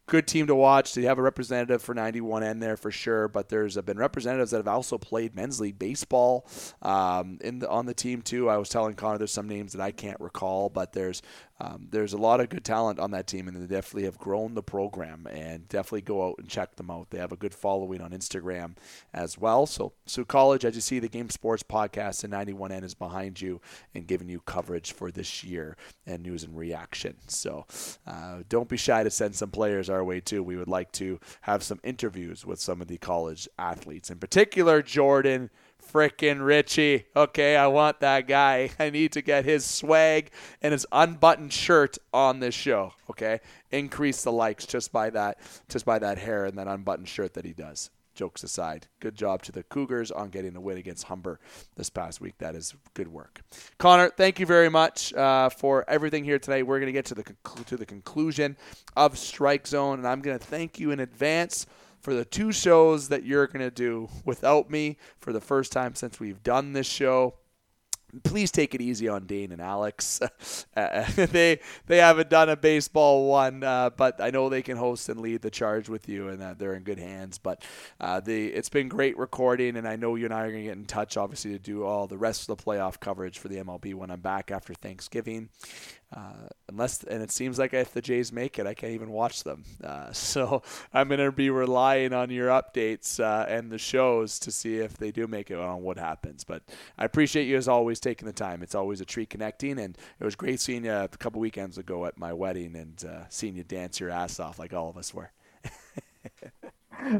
good 0.06 0.26
team 0.26 0.46
to 0.46 0.54
watch. 0.54 0.94
They 0.94 1.02
have 1.02 1.18
a 1.18 1.22
representative 1.22 1.82
for 1.82 1.94
91N 1.94 2.60
there 2.60 2.76
for 2.76 2.90
sure, 2.90 3.28
but 3.28 3.48
there's 3.48 3.76
been 3.76 3.98
representatives 3.98 4.52
that 4.52 4.58
have 4.58 4.68
also 4.68 4.98
played 4.98 5.34
men's 5.34 5.60
league 5.60 5.78
baseball 5.78 6.46
um, 6.82 7.38
in 7.42 7.58
the, 7.58 7.68
on 7.68 7.86
the 7.86 7.94
team 7.94 8.22
too. 8.22 8.48
I 8.48 8.56
was 8.56 8.68
telling 8.68 8.94
Connor 8.94 9.18
there's 9.18 9.32
some 9.32 9.48
names 9.48 9.72
that 9.72 9.82
I 9.82 9.90
can't 9.90 10.20
recall, 10.20 10.68
but 10.68 10.92
there's 10.92 11.22
um, 11.58 11.88
there's 11.90 12.12
a 12.12 12.18
lot 12.18 12.40
of 12.40 12.50
good 12.50 12.64
talent 12.64 12.98
on 12.98 13.12
that 13.12 13.26
team, 13.26 13.48
and 13.48 13.56
they 13.56 13.66
definitely 13.66 14.04
have 14.04 14.18
grown 14.18 14.54
the 14.54 14.62
program. 14.62 15.26
And 15.30 15.68
definitely 15.68 16.02
go 16.02 16.26
out 16.26 16.36
and 16.38 16.48
check 16.48 16.76
them 16.76 16.90
out. 16.90 17.10
They 17.10 17.18
have 17.18 17.32
a 17.32 17.36
good 17.36 17.54
following 17.54 18.00
on 18.00 18.10
Instagram 18.10 18.76
as 19.14 19.38
well. 19.38 19.66
So, 19.66 19.92
Sault 20.04 20.28
College, 20.28 20.64
as 20.64 20.74
you 20.74 20.80
see, 20.80 20.98
the 20.98 21.08
Game 21.08 21.30
Sports 21.30 21.62
Podcast 21.62 22.24
and 22.24 22.32
91N 22.32 22.84
is 22.84 22.94
behind 22.94 23.40
you 23.40 23.60
and 23.94 24.06
giving 24.06 24.28
you 24.28 24.40
coverage 24.40 24.92
for 24.92 25.10
this 25.10 25.42
year 25.42 25.76
and 26.06 26.22
news 26.22 26.42
and 26.42 26.56
reaction. 26.56 27.16
So, 27.26 27.64
uh, 28.06 28.42
don't 28.48 28.68
be 28.68 28.76
shy 28.76 29.02
to 29.02 29.10
send 29.10 29.34
some 29.34 29.50
players 29.50 29.88
our 29.88 30.04
way 30.04 30.20
too. 30.20 30.42
We 30.42 30.56
would 30.56 30.68
like 30.68 30.92
to 30.92 31.18
have 31.42 31.62
some 31.62 31.80
interviews 31.82 32.44
with 32.44 32.60
some 32.60 32.82
of 32.82 32.88
the 32.88 32.98
college 32.98 33.48
athletes, 33.58 34.10
in 34.10 34.18
particular 34.18 34.82
Jordan 34.82 35.50
frickin' 35.92 36.44
Richie. 36.44 37.06
Okay, 37.14 37.56
I 37.56 37.66
want 37.66 38.00
that 38.00 38.26
guy. 38.26 38.70
I 38.78 38.90
need 38.90 39.12
to 39.12 39.22
get 39.22 39.44
his 39.44 39.64
swag 39.64 40.30
and 40.62 40.72
his 40.72 40.86
unbuttoned 40.92 41.52
shirt 41.52 41.98
on 42.12 42.40
this 42.40 42.54
show. 42.54 42.92
Okay, 43.10 43.40
increase 43.70 44.22
the 44.22 44.32
likes 44.32 44.66
just 44.66 44.92
by 44.92 45.10
that, 45.10 45.38
just 45.68 45.84
by 45.84 45.98
that 45.98 46.18
hair 46.18 46.44
and 46.44 46.58
that 46.58 46.68
unbuttoned 46.68 47.08
shirt 47.08 47.34
that 47.34 47.44
he 47.44 47.52
does. 47.52 47.90
Jokes 48.14 48.42
aside, 48.42 48.86
good 49.00 49.14
job 49.14 49.42
to 49.42 49.52
the 49.52 49.62
Cougars 49.62 50.10
on 50.10 50.30
getting 50.30 50.54
the 50.54 50.60
win 50.60 50.78
against 50.78 51.04
Humber 51.04 51.38
this 51.76 51.90
past 51.90 52.18
week. 52.18 52.38
That 52.38 52.54
is 52.54 52.74
good 52.94 53.08
work. 53.08 53.42
Connor, 53.76 54.08
thank 54.08 54.40
you 54.40 54.46
very 54.46 54.70
much 54.70 55.12
uh, 55.12 55.50
for 55.50 55.84
everything 55.86 56.24
here 56.24 56.38
today. 56.38 56.62
We're 56.62 56.78
going 56.80 56.86
to 56.86 56.92
get 56.92 57.04
to 57.06 57.14
the 57.14 57.34
to 57.66 57.76
the 57.76 57.84
conclusion 57.84 58.56
of 58.96 59.18
Strike 59.18 59.66
Zone, 59.66 59.98
and 59.98 60.08
I'm 60.08 60.22
going 60.22 60.38
to 60.38 60.44
thank 60.44 60.80
you 60.80 60.92
in 60.92 61.00
advance 61.00 61.66
for 62.00 62.14
the 62.14 62.24
two 62.24 62.52
shows 62.52 63.08
that 63.08 63.24
you're 63.24 63.46
going 63.46 63.64
to 63.64 63.70
do 63.70 64.08
without 64.24 64.70
me 64.70 64.96
for 65.18 65.32
the 65.32 65.40
first 65.40 65.72
time 65.72 65.94
since 65.94 66.20
we've 66.20 66.42
done 66.42 66.72
this 66.72 66.86
show. 66.86 67.34
please 68.22 68.50
take 68.50 68.74
it 68.74 68.80
easy 68.80 69.08
on 69.08 69.26
Dane 69.26 69.52
and 69.52 69.60
Alex. 69.60 70.20
Uh, 70.76 71.06
they 71.16 71.58
they 71.86 71.96
haven't 71.96 72.28
done 72.28 72.50
a 72.50 72.56
baseball 72.56 73.28
one, 73.30 73.62
uh, 73.62 73.88
but 73.96 74.20
I 74.20 74.28
know 74.30 74.50
they 74.50 74.60
can 74.60 74.76
host 74.76 75.08
and 75.08 75.20
lead 75.20 75.40
the 75.40 75.50
charge 75.50 75.88
with 75.88 76.06
you, 76.06 76.28
and 76.28 76.42
uh, 76.42 76.54
they're 76.56 76.74
in 76.74 76.82
good 76.82 76.98
hands. 76.98 77.38
But 77.38 77.62
uh, 77.98 78.20
the 78.20 78.48
it's 78.48 78.68
been 78.68 78.88
great 78.88 79.16
recording, 79.16 79.76
and 79.76 79.88
I 79.88 79.96
know 79.96 80.16
you 80.16 80.26
and 80.26 80.34
I 80.34 80.42
are 80.42 80.50
going 80.50 80.64
to 80.64 80.68
get 80.68 80.76
in 80.76 80.84
touch, 80.84 81.16
obviously, 81.16 81.52
to 81.52 81.58
do 81.58 81.84
all 81.84 82.06
the 82.06 82.18
rest 82.18 82.46
of 82.48 82.56
the 82.56 82.62
playoff 82.62 83.00
coverage 83.00 83.38
for 83.38 83.48
the 83.48 83.56
MLB 83.56 83.94
when 83.94 84.10
I'm 84.10 84.20
back 84.20 84.50
after 84.50 84.74
Thanksgiving. 84.74 85.48
Uh, 86.14 86.48
unless 86.68 87.02
and 87.02 87.20
it 87.20 87.32
seems 87.32 87.58
like 87.58 87.74
if 87.74 87.92
the 87.92 88.00
Jays 88.00 88.32
make 88.32 88.58
it, 88.58 88.66
I 88.66 88.74
can't 88.74 88.92
even 88.92 89.10
watch 89.10 89.42
them. 89.42 89.64
Uh, 89.82 90.12
so 90.12 90.62
I'm 90.94 91.08
going 91.08 91.20
to 91.20 91.32
be 91.32 91.50
relying 91.50 92.12
on 92.12 92.30
your 92.30 92.48
updates 92.48 93.18
uh, 93.18 93.46
and 93.48 93.70
the 93.70 93.78
shows 93.78 94.38
to 94.40 94.52
see 94.52 94.76
if 94.76 94.96
they 94.96 95.10
do 95.10 95.26
make 95.26 95.50
it 95.50 95.58
on 95.58 95.82
what 95.82 95.98
happens. 95.98 96.44
But 96.44 96.62
I 96.96 97.04
appreciate 97.04 97.46
you 97.46 97.56
as 97.56 97.68
always 97.68 97.98
taking 97.98 98.26
the 98.26 98.32
time. 98.32 98.62
It's 98.62 98.74
always 98.74 99.00
a 99.00 99.04
treat 99.04 99.30
connecting, 99.30 99.78
and 99.78 99.98
it 100.20 100.24
was 100.24 100.36
great 100.36 100.60
seeing 100.60 100.84
you 100.84 100.92
a 100.92 101.08
couple 101.08 101.40
weekends 101.40 101.78
ago 101.78 102.06
at 102.06 102.18
my 102.18 102.32
wedding 102.32 102.76
and 102.76 103.04
uh, 103.04 103.24
seeing 103.28 103.56
you 103.56 103.64
dance 103.64 103.98
your 103.98 104.10
ass 104.10 104.38
off 104.38 104.58
like 104.58 104.72
all 104.72 104.88
of 104.88 104.96
us 104.96 105.12
were. 105.12 105.32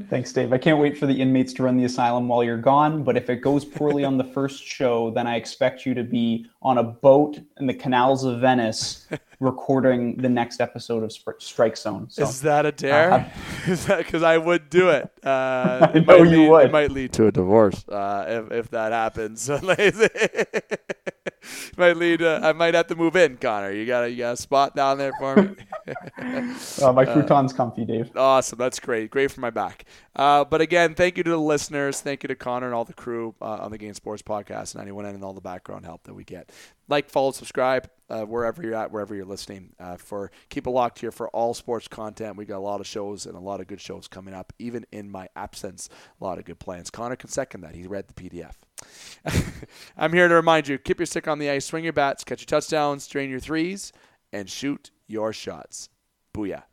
Thanks, 0.09 0.33
Dave. 0.33 0.53
I 0.53 0.59
can't 0.59 0.79
wait 0.79 0.99
for 0.99 1.07
the 1.07 1.21
inmates 1.21 1.53
to 1.55 1.63
run 1.63 1.77
the 1.77 1.85
asylum 1.85 2.27
while 2.29 2.43
you're 2.43 2.57
gone. 2.57 3.05
But 3.05 3.17
if 3.17 3.31
it 3.31 3.37
goes 3.37 3.65
poorly 3.65 4.05
on 4.05 4.17
the 4.17 4.25
first 4.35 4.65
show, 4.65 5.11
then 5.11 5.27
I 5.27 5.37
expect 5.37 5.87
you 5.87 5.95
to 5.95 6.03
be 6.03 6.47
on 6.63 6.79
a 6.79 6.83
boat 6.83 7.39
in 7.61 7.67
the 7.67 7.75
canals 7.75 8.25
of 8.25 8.41
Venice 8.41 9.07
recording 9.41 10.17
the 10.17 10.29
next 10.29 10.61
episode 10.61 11.05
of 11.05 11.13
Strike 11.41 11.77
Zone. 11.77 12.09
So, 12.11 12.25
Is 12.25 12.41
that 12.43 12.67
a 12.67 12.73
dare? 12.73 13.13
Uh, 13.13 13.29
Is 13.71 13.87
that 13.87 13.99
because 13.99 14.23
I 14.23 14.39
would 14.39 14.71
do 14.71 14.89
it? 14.91 15.11
Uh, 15.25 15.89
I 15.95 15.99
know 16.01 16.23
you 16.23 16.43
lead, 16.43 16.51
would. 16.51 16.67
It 16.67 16.73
might 16.73 16.91
lead 16.91 17.13
to 17.15 17.27
a 17.27 17.33
divorce 17.33 17.87
uh, 17.89 18.25
if 18.29 18.53
if 18.53 18.71
that 18.71 18.93
happens. 18.93 19.49
might 21.77 21.97
lead. 21.97 22.23
Uh, 22.23 22.41
I 22.43 22.53
might 22.53 22.75
have 22.75 22.87
to 22.89 22.95
move 22.95 23.17
in, 23.17 23.37
Connor. 23.37 23.73
You 23.73 23.87
got 23.87 24.05
a 24.05 24.11
you 24.11 24.19
got 24.19 24.35
a 24.35 24.37
spot 24.37 24.75
down 24.75 24.99
there 24.99 25.13
for 25.19 25.37
me. 25.37 25.57
uh, 26.83 26.93
my 26.93 27.05
futon's 27.05 27.53
comfy, 27.53 27.85
Dave. 27.85 28.11
Awesome. 28.17 28.59
That's 28.59 28.81
great. 28.81 29.11
Great 29.11 29.31
for 29.31 29.41
my 29.41 29.51
back. 29.51 29.85
Uh, 30.15 30.45
but 30.45 30.61
again, 30.61 30.95
thank 30.95 31.17
you 31.17 31.23
to 31.25 31.31
the 31.31 31.37
listeners. 31.37 32.01
Thank 32.01 32.23
you 32.23 32.29
to 32.29 32.35
Connor 32.35 32.67
and 32.67 32.75
all 32.75 32.85
the 32.85 32.95
crew 32.95 33.35
uh, 33.41 33.59
on 33.59 33.71
the 33.71 33.79
Game 33.79 33.95
Sports 33.95 34.23
Podcast, 34.23 34.77
91N 34.77 35.23
all 35.23 35.35
the 35.35 35.41
background 35.41 35.85
help 35.85 36.05
that 36.05 36.15
we 36.15 36.25
get. 36.25 36.51
Like, 36.89 37.11
follow, 37.11 37.33
subscribe 37.33 37.91
uh, 38.09 38.23
wherever 38.23 38.63
you're 38.63 38.75
at, 38.75 38.93
wherever 38.93 39.15
you're 39.15 39.25
listening. 39.25 39.73
Uh, 39.79 39.97
for 39.97 40.31
keep 40.49 40.67
it 40.67 40.71
locked 40.71 41.01
here 41.01 41.11
for 41.11 41.29
all 41.29 41.53
sports 41.53 41.89
content. 41.89 42.37
We 42.37 42.45
got 42.45 42.59
a 42.59 42.61
lot 42.61 42.81
of 42.81 42.87
shows 42.87 43.27
and 43.27 43.37
a 43.37 43.41
lot 43.41 43.61
of 43.61 43.67
good 43.67 43.81
shows 43.81 44.09
coming 44.09 44.35
up. 44.35 44.53
Even 44.59 44.87
in 44.93 45.11
my 45.11 45.29
absence, 45.37 45.89
a 46.21 46.25
lot 46.25 46.39
of 46.39 46.45
good 46.45 46.59
plans. 46.59 46.91
Connor 46.91 47.17
can 47.17 47.29
second 47.29 47.63
that. 47.63 47.75
He 47.75 47.87
read 47.87 48.09
the 48.09 48.15
PDF. 48.15 48.55
I'm 49.97 50.13
here 50.13 50.29
to 50.29 50.35
remind 50.35 50.69
you: 50.69 50.79
keep 50.79 50.99
your 50.99 51.07
stick 51.07 51.29
on 51.29 51.39
the 51.39 51.51
ice, 51.51 51.67
swing 51.67 51.85
your 51.85 51.93
bats, 51.93 52.25
catch 52.25 52.41
your 52.41 52.47
touchdowns, 52.47 53.07
drain 53.07 53.31
your 53.31 53.41
threes, 53.41 53.93
and 54.33 54.49
shoot 54.49 54.91
your 55.07 55.33
shots. 55.33 55.89
Booyah. 56.35 56.65